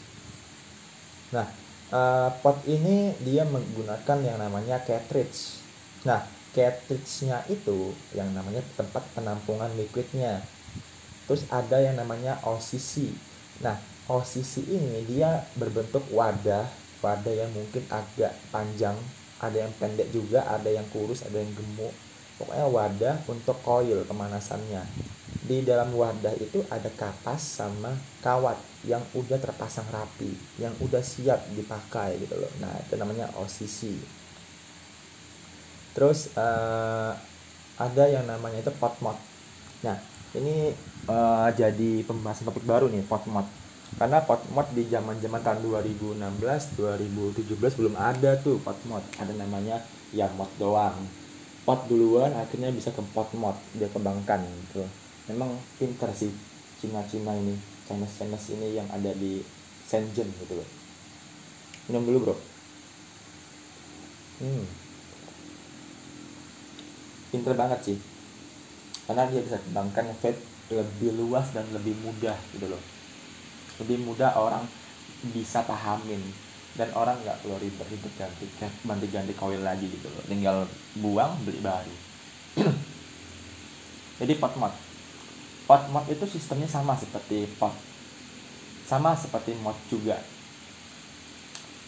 Nah, 1.33 1.49
uh, 1.89 2.29
pot 2.45 2.61
ini 2.69 3.17
dia 3.25 3.49
menggunakan 3.49 4.19
yang 4.21 4.37
namanya 4.37 4.85
cartridge. 4.85 5.65
Nah, 6.05 6.21
cartridge-nya 6.53 7.49
itu 7.49 7.97
yang 8.13 8.29
namanya 8.37 8.61
tempat 8.77 9.01
penampungan 9.17 9.73
liquidnya. 9.81 10.45
Terus 11.25 11.49
ada 11.49 11.81
yang 11.81 11.97
namanya 11.97 12.37
OCC. 12.45 13.17
Nah, 13.65 13.81
OCC 14.13 14.69
ini 14.69 15.09
dia 15.09 15.49
berbentuk 15.57 16.05
wadah, 16.13 16.69
wadah 17.01 17.33
yang 17.33 17.49
mungkin 17.57 17.89
agak 17.89 18.37
panjang, 18.53 18.95
ada 19.41 19.57
yang 19.57 19.73
pendek 19.81 20.13
juga, 20.13 20.45
ada 20.45 20.69
yang 20.69 20.85
kurus, 20.93 21.25
ada 21.25 21.41
yang 21.41 21.51
gemuk. 21.57 21.95
Pokoknya 22.37 22.67
wadah 22.69 23.17
untuk 23.31 23.57
coil 23.65 24.05
pemanasannya 24.05 24.85
di 25.41 25.65
dalam 25.65 25.97
wadah 25.97 26.37
itu 26.37 26.61
ada 26.69 26.93
kapas 26.93 27.41
sama 27.41 27.97
kawat 28.21 28.61
yang 28.85 29.01
udah 29.17 29.41
terpasang 29.41 29.89
rapi, 29.89 30.29
yang 30.61 30.77
udah 30.85 31.01
siap 31.01 31.49
dipakai 31.57 32.21
gitu 32.21 32.37
loh. 32.37 32.53
Nah, 32.61 32.77
itu 32.85 32.95
namanya 33.01 33.33
OCC. 33.41 33.97
Terus 35.97 36.29
uh, 36.37 37.17
ada 37.81 38.05
yang 38.07 38.29
namanya 38.29 38.61
itu 38.61 38.73
pot 38.77 38.93
mod. 39.01 39.17
Nah, 39.81 39.97
ini 40.37 40.77
uh, 41.09 41.49
jadi 41.57 42.05
pembahasan 42.05 42.53
topik 42.53 42.69
baru 42.69 42.93
nih 42.93 43.03
pot 43.09 43.25
mod. 43.25 43.49
Karena 43.97 44.21
pot 44.25 44.41
mod 44.53 44.69
di 44.73 44.89
zaman-zaman 44.89 45.41
tahun 45.41 45.59
2016, 45.65 46.77
2017 46.77 47.79
belum 47.81 47.95
ada 47.97 48.37
tuh 48.37 48.61
pot 48.61 48.77
mod. 48.85 49.05
Ada 49.17 49.33
namanya 49.33 49.81
yang 50.13 50.33
mod 50.37 50.53
doang. 50.61 51.09
Pot 51.65 51.87
duluan 51.89 52.35
akhirnya 52.37 52.69
bisa 52.75 52.91
ke 52.93 53.01
pot 53.15 53.31
mod, 53.39 53.55
dia 53.79 53.87
kembangkan 53.89 54.43
gitu 54.69 54.83
memang 55.31 55.55
pinter 55.79 56.11
sih 56.11 56.33
Cina-Cina 56.83 57.35
ini 57.39 57.55
Chinese-Chinese 57.87 58.59
ini 58.59 58.79
yang 58.79 58.89
ada 58.91 59.13
di 59.15 59.43
Shenzhen 59.87 60.31
gitu 60.41 60.55
loh. 60.57 60.69
Minum 61.91 62.09
dulu 62.09 62.19
bro. 62.25 62.37
Hmm. 64.43 64.65
Pinter 67.31 67.53
banget 67.55 67.81
sih. 67.85 67.99
Karena 69.07 69.29
dia 69.29 69.43
bisa 69.45 69.59
kembangkan 69.61 70.15
efek 70.15 70.39
lebih 70.73 71.13
luas 71.19 71.53
dan 71.53 71.67
lebih 71.75 71.93
mudah 72.01 72.39
gitu 72.55 72.67
loh. 72.71 72.83
Lebih 73.83 74.01
mudah 74.07 74.33
orang 74.39 74.65
bisa 75.35 75.63
pahamin 75.63 76.23
dan 76.73 76.89
orang 76.97 77.21
nggak 77.21 77.45
perlu 77.45 77.61
ribet-ribet 77.61 78.13
ganti 78.17 78.49
ganti 78.89 79.07
ganti 79.13 79.33
koil 79.37 79.61
lagi 79.61 79.91
gitu 79.93 80.09
loh. 80.09 80.23
Tinggal 80.25 80.65
buang 80.97 81.37
beli 81.45 81.61
baru. 81.61 81.95
Jadi 84.23 84.33
pot 84.39 84.55
pot 85.73 85.89
mod 85.89 86.05
itu 86.05 86.29
sistemnya 86.29 86.69
sama 86.69 86.93
seperti 86.93 87.49
pot 87.57 87.73
sama 88.85 89.17
seperti 89.17 89.57
mod 89.65 89.73
juga. 89.89 90.21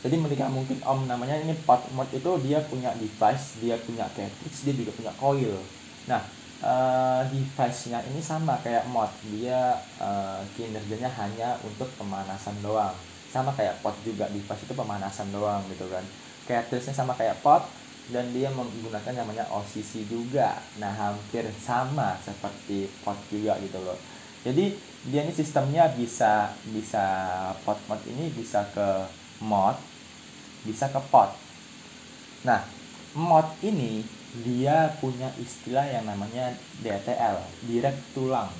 Jadi 0.00 0.16
ketika 0.24 0.48
mungkin 0.48 0.80
om 0.88 1.04
namanya 1.04 1.36
ini 1.36 1.52
pot 1.68 1.84
mod 1.92 2.08
itu 2.08 2.32
dia 2.40 2.64
punya 2.64 2.96
device 2.96 3.60
dia 3.60 3.76
punya 3.84 4.08
cartridge 4.16 4.64
dia 4.64 4.72
juga 4.72 4.88
punya 4.96 5.12
coil. 5.20 5.60
Nah 6.08 6.24
uh, 6.64 7.28
device-nya 7.28 8.00
ini 8.08 8.24
sama 8.24 8.56
kayak 8.64 8.88
mod. 8.88 9.12
Dia 9.28 9.76
uh, 10.00 10.40
kinerjanya 10.56 11.12
hanya 11.20 11.60
untuk 11.60 11.92
pemanasan 12.00 12.56
doang. 12.64 12.96
Sama 13.28 13.52
kayak 13.52 13.84
pot 13.84 14.00
juga 14.00 14.32
device 14.32 14.64
itu 14.64 14.72
pemanasan 14.72 15.28
doang 15.28 15.60
gitu 15.68 15.92
kan. 15.92 16.08
Cartridge-nya 16.48 16.96
sama 16.96 17.12
kayak 17.20 17.36
pot 17.44 17.68
dan 18.12 18.28
dia 18.36 18.52
menggunakan 18.52 19.24
namanya 19.24 19.48
OCC 19.48 20.04
juga. 20.04 20.60
Nah 20.76 20.92
hampir 20.92 21.48
sama 21.62 22.20
seperti 22.20 22.90
pot 23.00 23.16
juga 23.32 23.56
gitu 23.64 23.80
loh. 23.80 23.96
Jadi 24.44 24.76
dia 25.08 25.24
ini 25.24 25.32
sistemnya 25.32 25.88
bisa 25.96 26.52
bisa 26.68 27.04
pot 27.64 27.80
mod 27.88 28.00
ini 28.04 28.28
bisa 28.32 28.68
ke 28.76 29.08
mod 29.40 29.76
bisa 30.68 30.92
ke 30.92 31.00
pot. 31.08 31.32
Nah 32.44 32.60
mod 33.16 33.48
ini 33.64 34.04
dia 34.44 34.92
punya 35.00 35.30
istilah 35.40 35.86
yang 35.86 36.04
namanya 36.04 36.52
DTL 36.84 37.40
direct 37.64 38.00
tulang. 38.12 38.52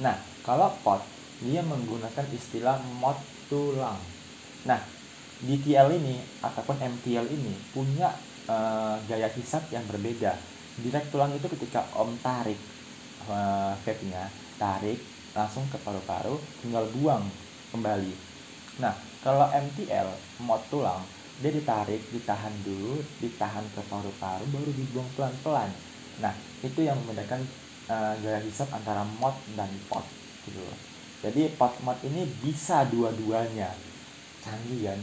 Nah 0.00 0.16
kalau 0.40 0.72
pot 0.80 1.04
dia 1.44 1.60
menggunakan 1.60 2.24
istilah 2.32 2.80
mod 2.96 3.20
tulang. 3.52 4.00
Nah 4.64 4.80
DTL 5.44 6.00
ini 6.00 6.16
ataupun 6.40 6.80
MTL 6.80 7.28
ini 7.28 7.52
punya 7.76 8.08
uh, 8.50 8.96
gaya 9.06 9.28
hisap 9.34 9.66
yang 9.70 9.84
berbeda. 9.86 10.34
Direct 10.80 11.08
tulang 11.10 11.32
itu 11.32 11.46
ketika 11.56 11.88
om 11.96 12.12
tarik 12.20 12.58
uh, 13.28 13.72
vape-nya 13.82 14.28
tarik 14.60 15.00
langsung 15.36 15.64
ke 15.68 15.76
paru-paru 15.80 16.40
tinggal 16.64 16.88
buang 16.96 17.24
kembali. 17.72 18.12
Nah 18.80 18.94
kalau 19.20 19.48
MTL 19.52 20.08
mod 20.44 20.62
tulang 20.72 21.04
dia 21.36 21.52
ditarik 21.52 22.00
ditahan 22.08 22.52
dulu 22.64 23.04
ditahan 23.20 23.64
ke 23.76 23.80
paru-paru 23.88 24.44
baru 24.48 24.70
dibuang 24.72 25.08
pelan-pelan. 25.16 25.70
Nah 26.20 26.32
itu 26.64 26.80
yang 26.80 26.96
membedakan 27.04 27.44
uh, 27.88 28.16
gaya 28.20 28.40
hisap 28.40 28.68
antara 28.72 29.04
mod 29.20 29.36
dan 29.56 29.68
pot 29.88 30.04
gitu. 30.48 30.60
Jadi 31.20 31.52
pot 31.56 31.72
mod 31.84 31.96
ini 32.04 32.24
bisa 32.40 32.84
dua-duanya. 32.88 33.72
Canggih 34.44 34.92
kan 34.92 35.00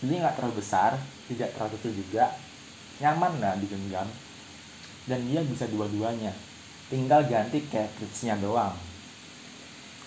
jadi 0.00 0.24
nggak 0.24 0.34
terlalu 0.40 0.64
besar 0.64 0.96
tidak 1.28 1.52
terlalu 1.52 1.76
kecil 1.76 1.92
juga 1.92 2.24
nyaman 3.04 3.32
lah 3.40 3.54
digenggam. 3.60 4.08
Dan 5.04 5.20
dia 5.28 5.40
bisa 5.44 5.68
dua-duanya. 5.68 6.32
Tinggal 6.88 7.28
ganti 7.28 7.64
cartridge-nya 7.68 8.40
doang. 8.40 8.76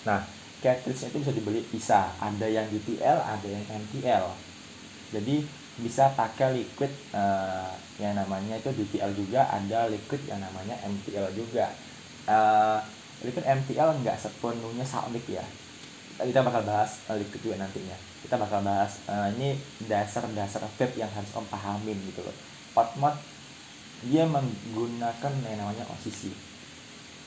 Nah 0.06 0.26
cartridge 0.58 1.06
itu 1.06 1.16
bisa 1.22 1.32
dibeli 1.34 1.62
bisa. 1.70 2.10
Ada 2.18 2.46
yang 2.50 2.66
DTL 2.70 3.18
ada 3.22 3.46
yang 3.46 3.64
MTL 3.70 4.26
jadi 5.14 5.46
bisa 5.74 6.10
pakai 6.14 6.54
liquid 6.58 6.90
uh, 7.14 7.70
yang 7.98 8.14
namanya 8.18 8.58
itu 8.58 8.70
DTL 8.74 9.14
juga 9.14 9.46
ada 9.46 9.86
liquid 9.86 10.22
yang 10.26 10.42
namanya 10.42 10.74
MTL 10.82 11.30
juga. 11.38 11.70
Uh, 12.26 12.82
liquid 13.22 13.46
MTL 13.46 14.02
nggak 14.02 14.18
sepenuhnya 14.18 14.82
solid 14.82 15.22
ya. 15.30 15.46
Kita 16.18 16.42
bakal 16.42 16.66
bahas 16.66 16.98
liquid 17.14 17.42
juga 17.46 17.62
nantinya 17.62 18.13
kita 18.24 18.40
bakal 18.40 18.64
bahas 18.64 19.04
uh, 19.04 19.28
ini 19.36 19.60
dasar-dasar 19.84 20.64
vape 20.64 20.96
yang 20.96 21.12
harus 21.12 21.28
om 21.36 21.44
pahamin 21.44 22.00
gitu 22.08 22.24
loh. 22.24 22.34
Pot 22.72 22.96
mod 22.96 23.14
dia 24.04 24.24
menggunakan 24.28 25.32
yang 25.44 25.56
namanya 25.60 25.84
OCC 25.88 26.32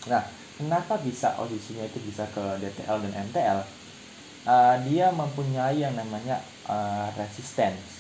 nah 0.08 0.24
kenapa 0.56 1.02
bisa 1.02 1.36
OCC 1.42 1.76
nya 1.76 1.86
itu 1.90 2.00
bisa 2.06 2.24
ke 2.32 2.44
DTL 2.62 2.98
dan 3.08 3.14
MTL 3.28 3.60
uh, 3.60 3.66
eh, 4.48 4.76
dia 4.88 5.12
mempunyai 5.12 5.76
yang 5.76 5.92
namanya 5.98 6.40
uh, 6.70 7.12
resistance. 7.20 8.00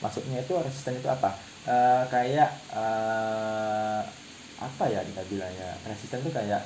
Maksudnya 0.00 0.40
itu 0.40 0.56
resisten 0.56 0.96
itu 0.96 1.08
apa? 1.08 1.36
Uh, 1.68 2.04
kayak 2.08 2.48
uh, 2.72 4.00
apa 4.56 4.84
ya 4.88 5.04
kita 5.04 5.20
bilangnya? 5.28 5.76
Resisten 5.84 6.24
itu 6.24 6.32
kayak 6.32 6.64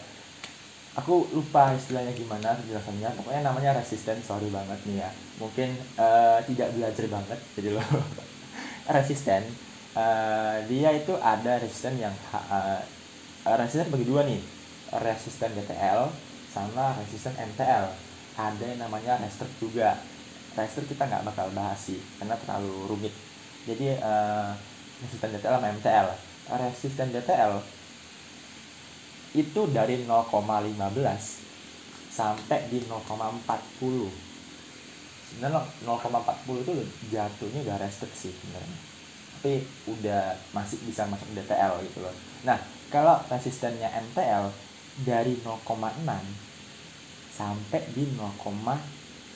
aku 0.98 1.30
lupa 1.30 1.74
istilahnya 1.74 2.10
gimana 2.14 2.56
penjelasannya. 2.58 3.08
Pokoknya 3.18 3.42
namanya 3.46 3.70
resisten 3.78 4.18
sorry 4.22 4.50
banget 4.50 4.78
nih 4.86 5.02
ya. 5.02 5.10
Mungkin 5.38 5.70
uh, 5.98 6.38
tidak 6.46 6.74
belajar 6.74 7.04
banget 7.06 7.38
jadi 7.54 7.68
lo 7.74 7.82
resisten. 8.96 9.42
Uh, 9.90 10.62
dia 10.70 10.94
itu 10.94 11.12
ada 11.18 11.58
resisten 11.58 11.98
yang 11.98 12.14
uh, 12.34 12.82
resisten 13.58 13.90
bagi 13.90 14.06
dua 14.06 14.26
nih. 14.26 14.42
Resisten 14.90 15.54
DTL 15.54 16.10
sama 16.50 16.98
resisten 16.98 17.34
MTL 17.38 17.84
ada 18.34 18.64
yang 18.64 18.80
namanya 18.82 19.18
restrict 19.22 19.54
juga. 19.62 19.94
Restrict 20.58 20.90
kita 20.90 21.06
nggak 21.06 21.26
bakal 21.30 21.46
bahas 21.54 21.78
sih 21.78 22.02
karena 22.18 22.34
terlalu 22.38 22.90
rumit. 22.90 23.14
Jadi 23.66 23.94
uh, 24.02 24.50
resisten 24.98 25.30
DTL 25.38 25.58
sama 25.62 25.70
MTL 25.78 26.30
resisten 26.58 27.14
DTL 27.14 27.62
itu 29.30 29.62
dari 29.70 30.02
0,15 30.02 30.74
sampai 32.10 32.66
di 32.66 32.82
0,40 32.82 33.46
sebenarnya 35.30 35.62
0,40 35.86 36.66
itu 36.66 36.72
jatuhnya 37.14 37.62
udah 37.62 37.78
restriksi 37.78 38.34
sebenarnya. 38.34 38.78
Tapi 39.38 39.62
udah 39.86 40.34
masih 40.50 40.82
bisa 40.82 41.06
masuk 41.06 41.30
DTL 41.32 41.86
gitu 41.86 42.02
loh. 42.02 42.12
Nah 42.42 42.58
kalau 42.90 43.22
resistennya 43.30 43.86
MTL 44.10 44.50
dari 45.06 45.38
0,6 45.38 45.62
sampai 47.30 47.94
di 47.94 48.10
0, 48.18 48.34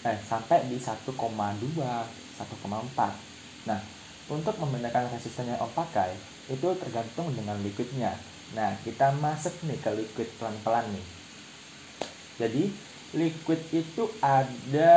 eh 0.05 0.21
sampai 0.21 0.69
di 0.69 0.77
1,2 0.77 1.09
1,4 1.15 1.65
nah 3.65 3.81
untuk 4.29 4.61
membedakan 4.61 5.09
resisten 5.09 5.49
yang 5.49 5.57
om 5.65 5.73
pakai 5.73 6.13
itu 6.53 6.69
tergantung 6.77 7.33
dengan 7.33 7.57
liquidnya 7.65 8.13
nah 8.55 8.79
kita 8.87 9.11
masuk 9.19 9.55
nih 9.67 9.79
ke 9.83 9.91
liquid 9.93 10.29
pelan-pelan 10.39 10.87
nih. 10.95 11.07
Jadi 12.39 12.65
liquid 13.15 13.61
itu 13.71 14.03
ada 14.23 14.95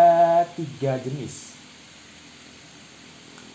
tiga 0.53 1.01
jenis. 1.01 1.57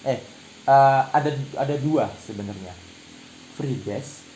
Eh 0.02 0.18
uh, 0.66 1.02
ada 1.10 1.30
ada 1.58 1.74
dua 1.78 2.10
sebenarnya. 2.18 2.74
Free 3.54 3.78
base 3.82 4.26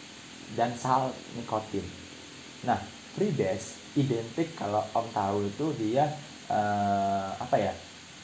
dan 0.54 0.74
sal 0.78 1.10
nikotin. 1.34 1.86
Nah 2.62 2.78
free 3.14 3.34
base 3.34 3.78
identik 3.98 4.54
kalau 4.54 4.84
om 4.94 5.06
tahu 5.10 5.48
itu 5.48 5.66
dia 5.80 6.06
uh, 6.52 7.32
apa 7.40 7.56
ya 7.58 7.72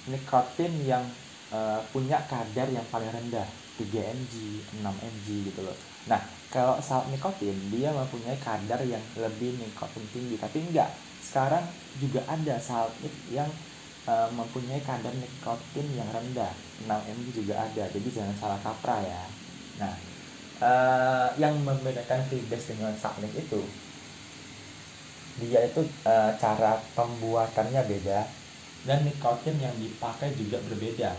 nikotin 0.06 0.72
yang 0.84 1.04
uh, 1.50 1.80
punya 1.90 2.20
kadar 2.26 2.68
yang 2.68 2.84
paling 2.90 3.08
rendah 3.08 3.46
3 3.78 3.88
mg 3.88 4.34
6 4.78 4.84
mg 4.84 5.26
gitu 5.48 5.60
loh 5.64 5.78
nah 6.10 6.22
kalau 6.52 6.76
sal 6.84 7.08
nikotin 7.08 7.56
dia 7.72 7.88
mempunyai 7.96 8.36
kadar 8.36 8.80
yang 8.84 9.00
lebih 9.16 9.56
nikotin 9.56 10.04
tinggi. 10.12 10.36
Tapi 10.36 10.68
enggak. 10.68 10.92
Sekarang 11.24 11.64
juga 11.96 12.20
ada 12.28 12.60
sal 12.60 12.92
yang 13.32 13.48
uh, 14.04 14.28
mempunyai 14.28 14.84
kadar 14.84 15.16
nikotin 15.16 15.86
yang 15.96 16.08
rendah. 16.12 16.52
6 16.84 16.92
mg 16.92 17.26
juga 17.32 17.56
ada. 17.56 17.88
Jadi 17.88 18.08
jangan 18.12 18.36
salah 18.36 18.60
kaprah 18.60 19.00
ya. 19.00 19.22
Nah 19.80 19.94
uh, 20.62 21.28
yang 21.36 21.58
membedakan 21.60 22.22
freebase 22.30 22.78
dengan 22.78 22.94
salnik 22.94 23.34
itu 23.34 23.60
dia 25.40 25.64
itu 25.64 25.82
uh, 26.04 26.30
cara 26.36 26.78
pembuatannya 26.92 27.82
beda 27.88 28.20
dan 28.84 29.00
nikotin 29.02 29.56
yang 29.58 29.72
dipakai 29.80 30.36
juga 30.36 30.60
berbeda 30.68 31.16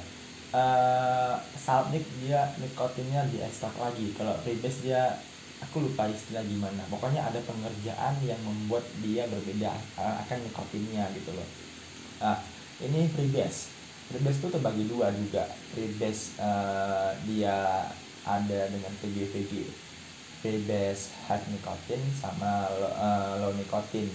uh, 0.53 1.35
salnik 1.57 2.05
dia 2.21 2.53
nikotinnya 2.61 3.27
diekstrak 3.33 3.73
lagi. 3.81 4.13
Kalau 4.15 4.37
freebase 4.45 4.85
dia 4.85 5.17
aku 5.59 5.83
lupa 5.83 6.07
istilah 6.07 6.45
gimana. 6.45 6.85
Pokoknya 6.87 7.25
ada 7.25 7.41
pengerjaan 7.43 8.15
yang 8.23 8.39
membuat 8.45 8.85
dia 9.01 9.27
berbeda 9.27 9.73
uh, 9.97 10.15
akan 10.23 10.39
nikotinnya 10.45 11.09
gitu 11.17 11.33
loh. 11.35 11.47
Uh, 12.21 12.39
ini 12.79 13.09
freebase 13.11 13.73
freebase 14.07 14.39
itu 14.39 14.49
terbagi 14.53 14.85
dua 14.87 15.09
juga. 15.11 15.49
Freebase 15.73 16.37
uh, 16.39 17.11
dia 17.27 17.89
ada 18.23 18.61
dengan 18.71 18.93
PGVG 19.03 19.83
freebase 20.43 21.15
hard 21.27 21.43
nicotine 21.51 22.03
sama 22.19 22.67
uh, 22.99 23.39
low 23.39 23.55
nicotine 23.55 24.11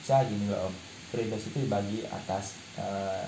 bisa 0.00 0.28
gini 0.28 0.52
loh 0.52 0.68
freebase 1.08 1.48
itu 1.48 1.64
dibagi 1.64 2.04
atas 2.12 2.60
uh, 2.76 3.24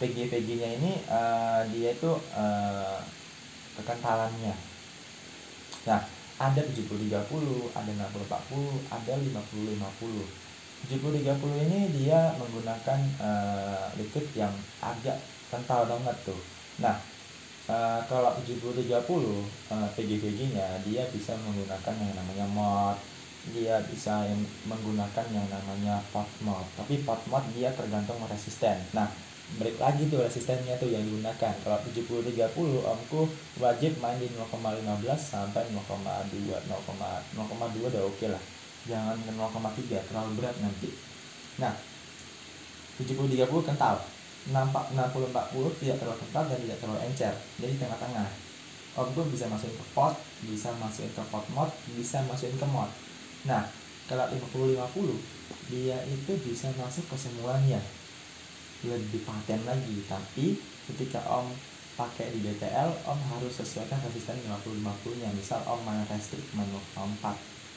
PGVG 0.00 0.48
nya 0.56 0.68
ini 0.80 0.92
uh, 1.06 1.62
dia 1.68 1.92
itu 1.92 2.10
uh, 2.34 2.98
kekentalannya 3.76 4.56
nah 5.84 6.00
ada 6.40 6.64
70-30, 6.64 7.12
ada 7.76 7.90
60-40, 7.92 8.88
ada 8.88 9.12
50-50 9.20 10.48
7030 10.88 11.36
ini 11.68 11.80
dia 11.92 12.32
menggunakan 12.40 13.00
uh, 13.20 13.92
liquid 14.00 14.24
yang 14.32 14.54
agak 14.80 15.20
kental 15.52 15.84
banget 15.84 16.16
tuh. 16.24 16.40
Nah, 16.80 16.96
uh, 17.68 18.00
kalau 18.08 18.32
7030 18.40 18.88
uh, 18.88 19.88
PGVG 19.92 20.56
nya 20.56 20.80
dia 20.80 21.04
bisa 21.12 21.36
menggunakan 21.36 21.94
yang 22.00 22.14
namanya 22.16 22.46
mod, 22.48 22.96
dia 23.52 23.76
bisa 23.92 24.24
yang 24.24 24.40
menggunakan 24.64 25.26
yang 25.28 25.44
namanya 25.52 26.00
pot 26.08 26.28
mod. 26.40 26.64
Tapi 26.80 27.04
pot 27.04 27.20
mod 27.28 27.44
dia 27.52 27.68
tergantung 27.76 28.16
resisten. 28.24 28.80
Nah, 28.96 29.12
balik 29.58 29.82
lagi 29.82 30.06
tuh 30.06 30.22
resistennya 30.22 30.78
tuh 30.78 30.86
yang 30.92 31.02
digunakan. 31.02 31.54
Kalau 31.64 31.78
7030 31.82 32.36
omku 32.86 33.26
wajib 33.58 33.98
main 33.98 34.20
di 34.20 34.30
0,15 34.30 34.86
sampai 35.18 35.66
0,2 35.74 36.70
0,2 36.70 37.90
udah 37.90 38.02
oke 38.06 38.26
lah. 38.30 38.42
Jangan 38.86 39.16
ke 39.18 39.32
0,3 39.34 40.06
terlalu 40.06 40.30
berat 40.38 40.56
nanti. 40.62 40.90
Nah 41.58 41.74
70-30 43.02 43.66
kental. 43.66 43.96
60-40 44.48 45.80
tidak 45.84 45.96
terlalu 46.00 46.18
kental 46.24 46.44
dan 46.48 46.58
tidak 46.62 46.78
terlalu 46.80 47.00
encer. 47.10 47.34
Jadi 47.58 47.74
tengah-tengah. 47.76 48.28
Om 48.90 49.14
bisa 49.30 49.46
masukin 49.46 49.78
ke 49.78 49.86
pot 49.94 50.18
bisa 50.42 50.74
masukin 50.82 51.14
ke 51.14 51.22
pot 51.30 51.46
mod 51.54 51.70
bisa 51.94 52.18
masukin 52.26 52.58
ke 52.58 52.66
mod. 52.66 52.90
Nah 53.46 53.70
kalau 54.10 54.26
50-50 54.26 55.38
dia 55.70 56.02
itu 56.10 56.32
bisa 56.42 56.66
masuk 56.74 57.06
ke 57.06 57.16
semuanya 57.16 57.78
lebih 58.88 59.20
paten 59.26 59.66
lagi. 59.68 60.06
Tapi 60.08 60.56
ketika 60.88 61.20
om 61.28 61.52
pakai 62.00 62.32
di 62.32 62.40
BTL 62.40 63.04
om 63.04 63.20
harus 63.36 63.60
sesuaikan 63.60 64.00
resisten 64.00 64.40
50-50 64.40 65.20
nya. 65.20 65.28
Misal 65.36 65.60
om 65.68 65.84
main 65.84 66.00
restrik 66.08 66.48
main 66.56 66.72
4 66.72 66.96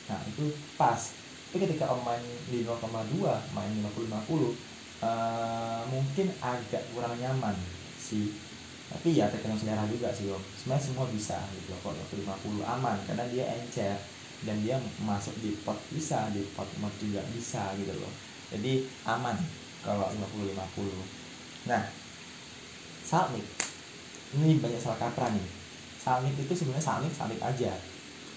nah 0.04 0.20
itu 0.28 0.52
pas. 0.80 1.00
Tapi 1.52 1.58
ketika 1.68 1.92
om 1.92 2.04
main 2.08 2.24
di 2.48 2.63
0,2 2.63 2.88
main 3.52 3.72
50-50 3.84 3.84
uh, 3.84 4.48
eh, 5.04 5.84
mungkin 5.92 6.28
agak 6.39 6.84
kurang 6.96 7.20
nyaman 7.20 7.56
sih. 8.00 8.32
Tapi 8.88 9.18
ya 9.18 9.28
tergantung 9.28 9.60
selera 9.60 9.84
juga 9.92 10.12
sih 10.16 10.32
om. 10.32 10.44
Sebenarnya 10.56 10.84
semua 10.88 11.06
bisa 11.12 11.38
gitu. 11.52 11.76
Kalau 11.84 12.00
50 12.00 12.63
aman 12.63 12.98
karena 13.04 13.28
dia 13.28 13.46
encer. 13.60 14.00
Dan 14.44 14.60
dia 14.60 14.76
masuk 15.00 15.39
di 15.39 15.56
pot 15.63 15.80
bisa 15.88 16.28
di 16.36 16.44
pot 16.52 16.68
mod 16.76 16.92
juga 17.00 17.24
bisa 17.32 17.72
gitu 17.80 17.96
loh. 17.96 18.12
Jadi 18.52 18.84
aman 19.08 19.62
kalau 19.84 20.08
50-50 20.10 21.69
nah 21.69 21.84
salmik 23.04 23.46
ini 24.34 24.58
banyak 24.58 24.82
salah 24.82 24.98
kaprah 24.98 25.30
nih. 25.30 25.48
Salmik 26.02 26.34
itu 26.36 26.54
sebenarnya 26.58 26.82
salmik 26.84 27.13
salmik 27.13 27.39
aja. 27.39 27.72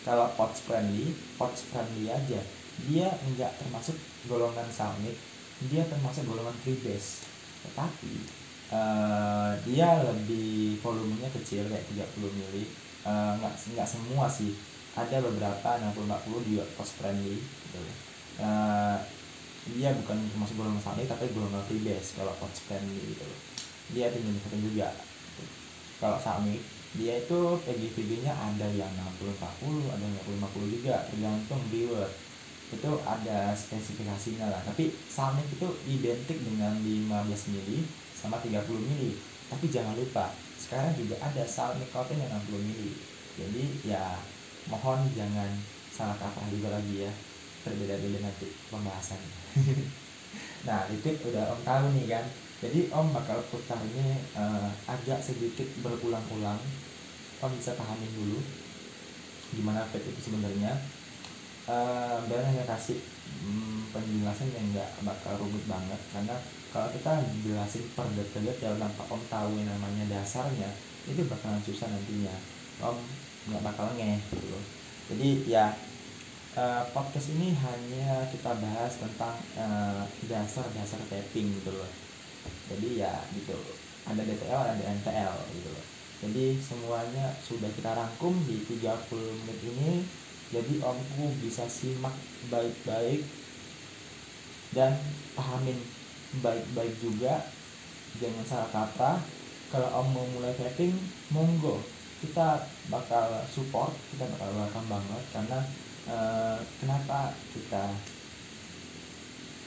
Kalau 0.04 0.28
pots 0.37 0.61
friendly 0.62 1.16
pots 1.40 1.64
friendly 1.72 2.12
aja. 2.12 2.40
Dia 2.85 3.09
enggak 3.24 3.56
termasuk 3.56 3.96
golongan 4.28 4.68
summit 4.68 5.16
dia 5.56 5.88
termasuk 5.88 6.28
golongan 6.28 6.52
freebase 6.61 7.24
tetapi 7.64 8.28
uh, 8.68 9.56
dia 9.64 10.04
lebih 10.04 10.76
volumenya 10.85 11.32
kecil 11.32 11.64
kayak 11.72 11.88
30 12.12 12.37
mili. 12.37 12.68
Uh, 13.09 13.40
nggak 13.40 13.56
nggak 13.72 13.88
semua 13.88 14.28
sih. 14.28 14.52
Ada 14.92 15.24
beberapa 15.24 15.80
60 15.80 15.96
40 16.04 16.48
juga 16.52 16.64
post 16.76 17.00
friendly 17.00 17.40
gitu. 17.40 17.80
Uh, 18.37 19.00
dia 19.74 19.90
bukan 19.98 20.16
termasuk 20.31 20.55
golongan 20.55 20.79
summit 20.79 21.11
tapi 21.11 21.26
golongan 21.35 21.62
freebase 21.66 22.14
kalau 22.14 22.31
pots 22.38 22.62
friendly 22.70 23.02
gitu. 23.14 23.26
Dia 23.90 24.11
tinggi 24.14 24.38
juga. 24.62 24.94
Kalau 25.98 26.18
summit 26.22 26.62
dia 26.96 27.20
itu 27.20 27.40
PGVG 27.66 28.24
nya 28.24 28.33
ada 28.33 28.66
yang 28.72 28.88
60-40 29.20 29.92
ada 29.92 30.00
yang 30.00 30.16
50-50 30.40 30.74
juga 30.81 30.94
tergantung 31.12 31.62
viewer. 31.68 32.09
Itu 32.72 32.90
ada 33.05 33.52
spesifikasinya 33.52 34.48
lah. 34.48 34.61
Tapi 34.64 34.90
Salmik 35.07 35.46
itu 35.52 35.68
identik 35.87 36.38
dengan 36.40 36.81
15 36.81 37.52
mili 37.52 37.85
sama 38.16 38.40
30 38.40 38.64
mili. 38.81 39.18
Tapi 39.46 39.70
jangan 39.70 39.94
lupa 39.94 40.33
sekarang 40.57 40.96
juga 40.98 41.20
ada 41.20 41.44
Salmik 41.44 41.92
Cotton 41.92 42.16
yang 42.18 42.33
60 42.48 42.64
mili. 42.64 42.96
Jadi 43.37 43.64
ya 43.87 44.16
mohon 44.72 45.05
jangan 45.12 45.52
salah 45.92 46.16
kaprah 46.16 46.48
juga 46.48 46.74
lagi 46.81 47.05
ya. 47.05 47.12
Berbeda-beda 47.62 48.24
nanti 48.24 48.48
pembahasan 48.72 49.45
nah 50.66 50.81
itu 50.90 51.09
udah 51.29 51.45
om 51.57 51.61
tahu 51.64 51.87
nih 51.97 52.07
kan. 52.12 52.25
Jadi 52.62 52.88
om 52.92 53.12
bakal 53.12 53.38
putarnya 53.53 54.09
uh, 54.33 54.71
agak 54.88 55.21
sedikit 55.21 55.69
berulang-ulang. 55.85 56.61
Om 57.42 57.53
bisa 57.53 57.77
pahamin 57.77 58.12
dulu 58.16 58.40
gimana 59.55 59.87
vape 59.88 60.11
itu 60.11 60.21
sebenarnya. 60.33 60.73
Uh, 61.66 62.23
dan 62.31 62.47
hanya 62.47 62.62
kasih 62.62 63.03
um, 63.42 63.90
penjelasan 63.90 64.55
yang 64.55 64.66
nggak 64.75 64.90
bakal 65.03 65.35
rumit 65.40 65.64
banget. 65.66 65.99
Karena 66.12 66.37
kalau 66.71 66.88
kita 66.95 67.12
jelasin 67.42 67.85
per 67.97 68.07
detail-detail 68.14 68.79
tanpa 68.79 69.03
om 69.11 69.23
tahu 69.27 69.59
yang 69.59 69.69
namanya 69.71 70.05
dasarnya 70.07 70.71
itu 71.07 71.23
bakalan 71.27 71.62
susah 71.64 71.88
nantinya. 71.90 72.35
Om 72.83 72.99
nggak 73.51 73.62
bakal 73.62 73.87
ngeh 73.99 74.21
gitu. 74.31 74.59
Jadi 75.07 75.29
ya 75.47 75.86
uh, 76.57 76.83
podcast 76.90 77.37
ini 77.37 77.53
hanya 77.53 78.25
kita 78.33 78.57
bahas 78.57 78.97
tentang 78.97 79.37
dasar-dasar 80.27 81.01
uh, 81.05 81.09
tapping 81.12 81.53
gitu 81.61 81.71
loh. 81.77 81.90
Jadi 82.73 83.05
ya 83.05 83.12
gitu 83.37 83.55
ada 84.07 84.23
DTL 84.23 84.62
ada 84.75 84.83
NTL 84.83 85.35
gitu 85.53 85.69
loh. 85.71 85.85
Jadi 86.16 86.57
semuanya 86.59 87.37
sudah 87.45 87.69
kita 87.77 87.92
rangkum 87.92 88.33
di 88.49 88.64
30 88.64 88.81
menit 89.45 89.61
ini. 89.69 89.92
Jadi 90.47 90.79
omku 90.79 91.27
bisa 91.42 91.66
simak 91.66 92.14
baik-baik 92.49 93.27
dan 94.73 94.95
pahamin 95.35 95.77
baik-baik 96.40 96.95
juga. 97.03 97.51
Jangan 98.16 98.45
salah 98.47 98.71
kata 98.73 99.11
kalau 99.69 99.90
om 100.01 100.07
mau 100.14 100.27
mulai 100.38 100.55
vaping 100.55 100.95
monggo. 101.35 101.83
Kita 102.23 102.64
bakal 102.88 103.45
support 103.51 103.92
kita 104.14 104.25
bakal 104.25 104.49
welcome 104.55 104.88
banget 104.88 105.23
karena 105.35 105.61
uh, 106.11 106.59
kenapa 106.79 107.35
kita 107.55 107.85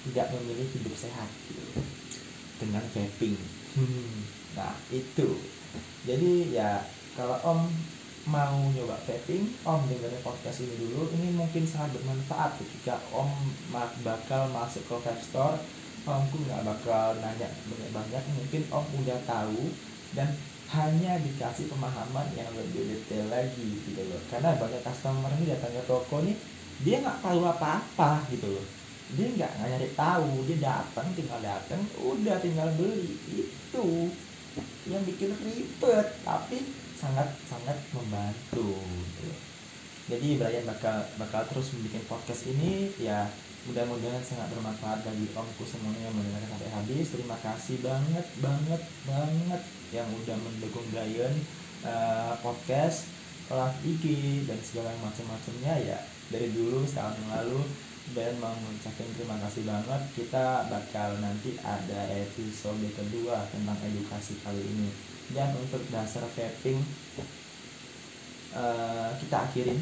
tidak 0.09 0.27
memilih 0.33 0.67
hidup 0.73 0.95
sehat? 0.95 1.29
Gitu 1.47 1.99
dengan 2.59 2.83
vaping. 2.91 3.39
Hmm. 3.79 4.19
nah 4.53 4.75
itu. 4.91 5.39
Jadi 6.03 6.51
ya 6.51 6.83
kalau 7.15 7.39
om 7.47 7.71
mau 8.27 8.59
nyoba 8.75 8.99
vaping 9.07 9.47
om 9.63 9.81
dengerin 9.87 10.21
podcast 10.21 10.67
ini 10.67 10.75
dulu. 10.75 11.07
Ini 11.15 11.33
mungkin 11.33 11.63
sangat 11.63 11.95
bermanfaat 11.97 12.59
ketika 12.59 12.99
om 13.15 13.31
bakal 14.03 14.51
masuk 14.51 14.83
ke 14.85 14.95
vape 14.99 15.23
store. 15.23 15.57
Omku 16.07 16.41
nggak 16.47 16.63
bakal 16.63 17.15
nanya 17.21 17.47
banyak-banyak. 17.69 18.23
Mungkin 18.35 18.61
om 18.69 18.85
udah 18.99 19.19
tahu 19.23 19.71
dan 20.17 20.31
hanya 20.69 21.17
dikasih 21.17 21.65
pemahaman 21.65 22.29
yang 22.37 22.49
lebih 22.53 22.85
detail 22.85 23.25
lagi 23.33 23.81
gitu 23.89 24.01
loh. 24.05 24.21
Karena 24.29 24.53
banyak 24.53 24.85
customer 24.85 25.33
ini 25.41 25.49
datang 25.49 25.73
ke 25.73 25.83
toko 25.89 26.21
nih 26.21 26.37
dia 26.85 27.01
nggak 27.01 27.25
tahu 27.25 27.41
apa-apa 27.43 28.29
gitu 28.29 28.47
loh. 28.53 28.65
Dia 29.17 29.27
nggak 29.33 29.51
nyari 29.65 29.89
tahu 29.97 30.45
dia 30.45 30.57
datang 30.61 31.07
tinggal 31.17 31.41
datang 31.41 31.81
udah 31.97 32.37
tinggal 32.37 32.69
beli. 32.77 33.17
Itu 33.25 34.13
yang 34.85 35.03
bikin 35.05 35.33
ribet 35.41 36.07
tapi 36.25 36.57
sangat 36.97 37.29
sangat 37.47 37.77
membantu 37.95 38.75
gitu. 39.15 39.31
jadi 40.09 40.27
Brian 40.35 40.65
bakal 40.67 41.05
bakal 41.15 41.47
terus 41.47 41.71
membuat 41.71 42.03
podcast 42.11 42.49
ini 42.49 42.91
ya 42.99 43.29
mudah-mudahan 43.69 44.25
sangat 44.25 44.49
bermanfaat 44.49 45.05
bagi 45.05 45.29
omku 45.37 45.61
semuanya 45.61 46.09
yang 46.09 46.15
mendengarkan 46.17 46.57
sampai 46.57 46.71
habis. 46.73 47.05
Terima 47.13 47.37
kasih 47.37 47.77
banget 47.85 48.25
banget 48.41 48.81
banget 49.05 49.61
yang 49.93 50.09
udah 50.09 50.37
mendukung 50.41 50.85
Brian 50.89 51.33
uh, 51.85 52.33
podcast 52.41 53.05
kelas 53.45 53.73
IG 53.85 54.05
dan 54.49 54.57
segala 54.65 54.89
macam-macamnya 55.05 55.73
ya. 55.85 55.99
Dari 56.33 56.49
dulu 56.49 56.81
setahun 56.85 57.13
yang 57.21 57.29
lalu 57.29 57.61
dan 58.17 58.33
mengucapkan 58.41 59.05
terima 59.13 59.37
kasih 59.45 59.63
banget. 59.69 60.01
Kita 60.17 60.65
bakal 60.65 61.21
nanti 61.21 61.53
ada 61.61 62.01
episode 62.09 62.81
kedua 62.97 63.45
tentang 63.53 63.77
edukasi 63.85 64.33
kali 64.41 64.65
ini. 64.65 64.89
Dan 65.29 65.53
untuk 65.61 65.85
dasar 65.93 66.25
vaping 66.33 66.81
uh, 68.57 69.13
kita 69.21 69.45
akhirin 69.45 69.77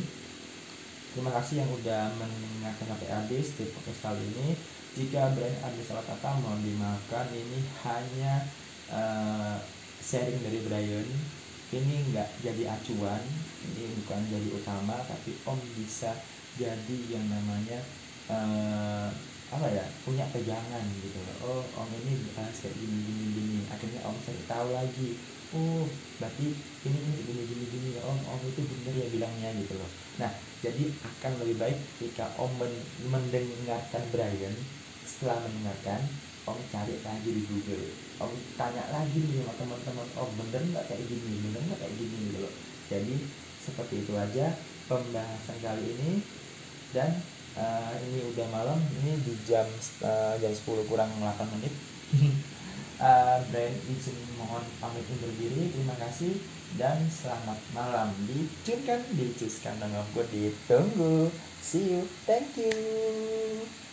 Terima 1.14 1.32
kasih 1.34 1.64
yang 1.64 1.72
udah 1.72 2.12
mendengarkan 2.20 2.86
sampai 2.94 3.10
habis 3.10 3.56
di 3.56 3.66
podcast 3.72 4.02
kali 4.04 4.22
ini. 4.22 4.48
Jika 4.98 5.34
brand 5.34 5.58
ada 5.62 5.82
salah 5.86 6.06
kata 6.06 6.30
mohon 6.42 6.62
dimaafkan. 6.66 7.30
Ini 7.32 7.60
hanya 7.86 8.34
uh, 8.92 9.58
sharing 10.04 10.42
dari 10.44 10.60
Brian. 10.66 11.08
Ini 11.68 11.96
nggak 12.16 12.30
jadi 12.48 12.64
acuan, 12.72 13.20
ini 13.60 13.92
bukan 14.00 14.24
jadi 14.32 14.50
utama, 14.56 15.04
tapi 15.04 15.36
Om 15.44 15.60
bisa 15.76 16.16
jadi 16.56 16.98
yang 17.12 17.28
namanya 17.28 17.84
uh, 18.32 19.12
apa 19.48 19.68
ya 19.72 19.86
punya 20.04 20.28
pegangan 20.28 20.84
gitu 21.00 21.24
oh 21.40 21.64
om 21.80 21.88
ini 21.96 22.28
bahas 22.36 22.52
kayak 22.60 22.76
gini 22.76 23.00
gini 23.08 23.26
gini 23.32 23.60
akhirnya 23.72 24.04
om 24.04 24.20
cari 24.20 24.44
tahu 24.44 24.76
lagi 24.76 25.16
oh 25.56 25.88
berarti 26.20 26.48
ini 26.84 26.98
ini 27.00 27.20
gini 27.24 27.44
gini 27.48 27.66
gini 27.72 27.90
om 28.04 28.20
om 28.28 28.42
itu 28.44 28.60
bener 28.68 28.94
ya 29.00 29.08
bilangnya 29.08 29.50
gitu 29.64 29.80
loh. 29.80 29.92
Nah 30.20 30.32
jadi 30.60 30.84
akan 31.00 31.32
lebih 31.46 31.56
baik 31.62 31.80
jika 32.04 32.28
om 32.36 32.52
mendengarkan 33.08 34.04
Brian. 34.12 34.56
Setelah 35.08 35.40
mendengarkan 35.48 36.02
om 36.48 36.60
cari 36.68 37.00
lagi 37.00 37.30
di 37.32 37.42
Google. 37.48 37.88
Om 38.20 38.32
tanya 38.60 38.84
lagi 38.92 39.20
nih 39.24 39.44
sama 39.46 39.54
teman-teman 39.56 40.08
oh 40.20 40.30
bener 40.36 40.62
nggak 40.74 40.86
kayak 40.92 41.04
gini? 41.08 41.32
Bener 41.48 41.62
nggak 41.64 41.80
kayak 41.80 41.96
gini? 41.96 42.18
Gitu 42.28 42.40
loh. 42.44 42.54
Jadi 42.92 43.16
seperti 43.64 43.96
itu 44.04 44.14
aja 44.20 44.46
pembahasan 44.92 45.58
kali 45.64 45.84
ini. 45.96 46.12
Dan 46.92 47.24
uh, 47.56 47.96
ini 48.04 48.20
udah 48.36 48.48
malam. 48.52 48.80
Ini 49.00 49.12
di 49.24 49.34
jam 49.48 49.68
uh, 50.04 50.36
jam 50.40 50.52
10 50.52 50.90
kurang 50.92 51.12
8 51.20 51.54
menit 51.56 51.72
uh, 53.02 53.38
Brian 53.50 53.76
izin 53.90 54.18
mohon 54.38 54.64
pamit 54.82 55.06
undur 55.10 55.32
diri. 55.38 55.74
Terima 55.74 55.96
kasih 55.98 56.38
dan 56.76 57.08
selamat 57.10 57.60
malam. 57.74 58.10
Di 58.28 58.46
kan 58.86 59.02
di 59.16 59.34
Cus 59.34 59.64
Kandang 59.64 59.94
Ditunggu. 60.30 61.32
See 61.64 61.98
you. 61.98 62.06
Thank 62.30 62.60
you 62.60 63.87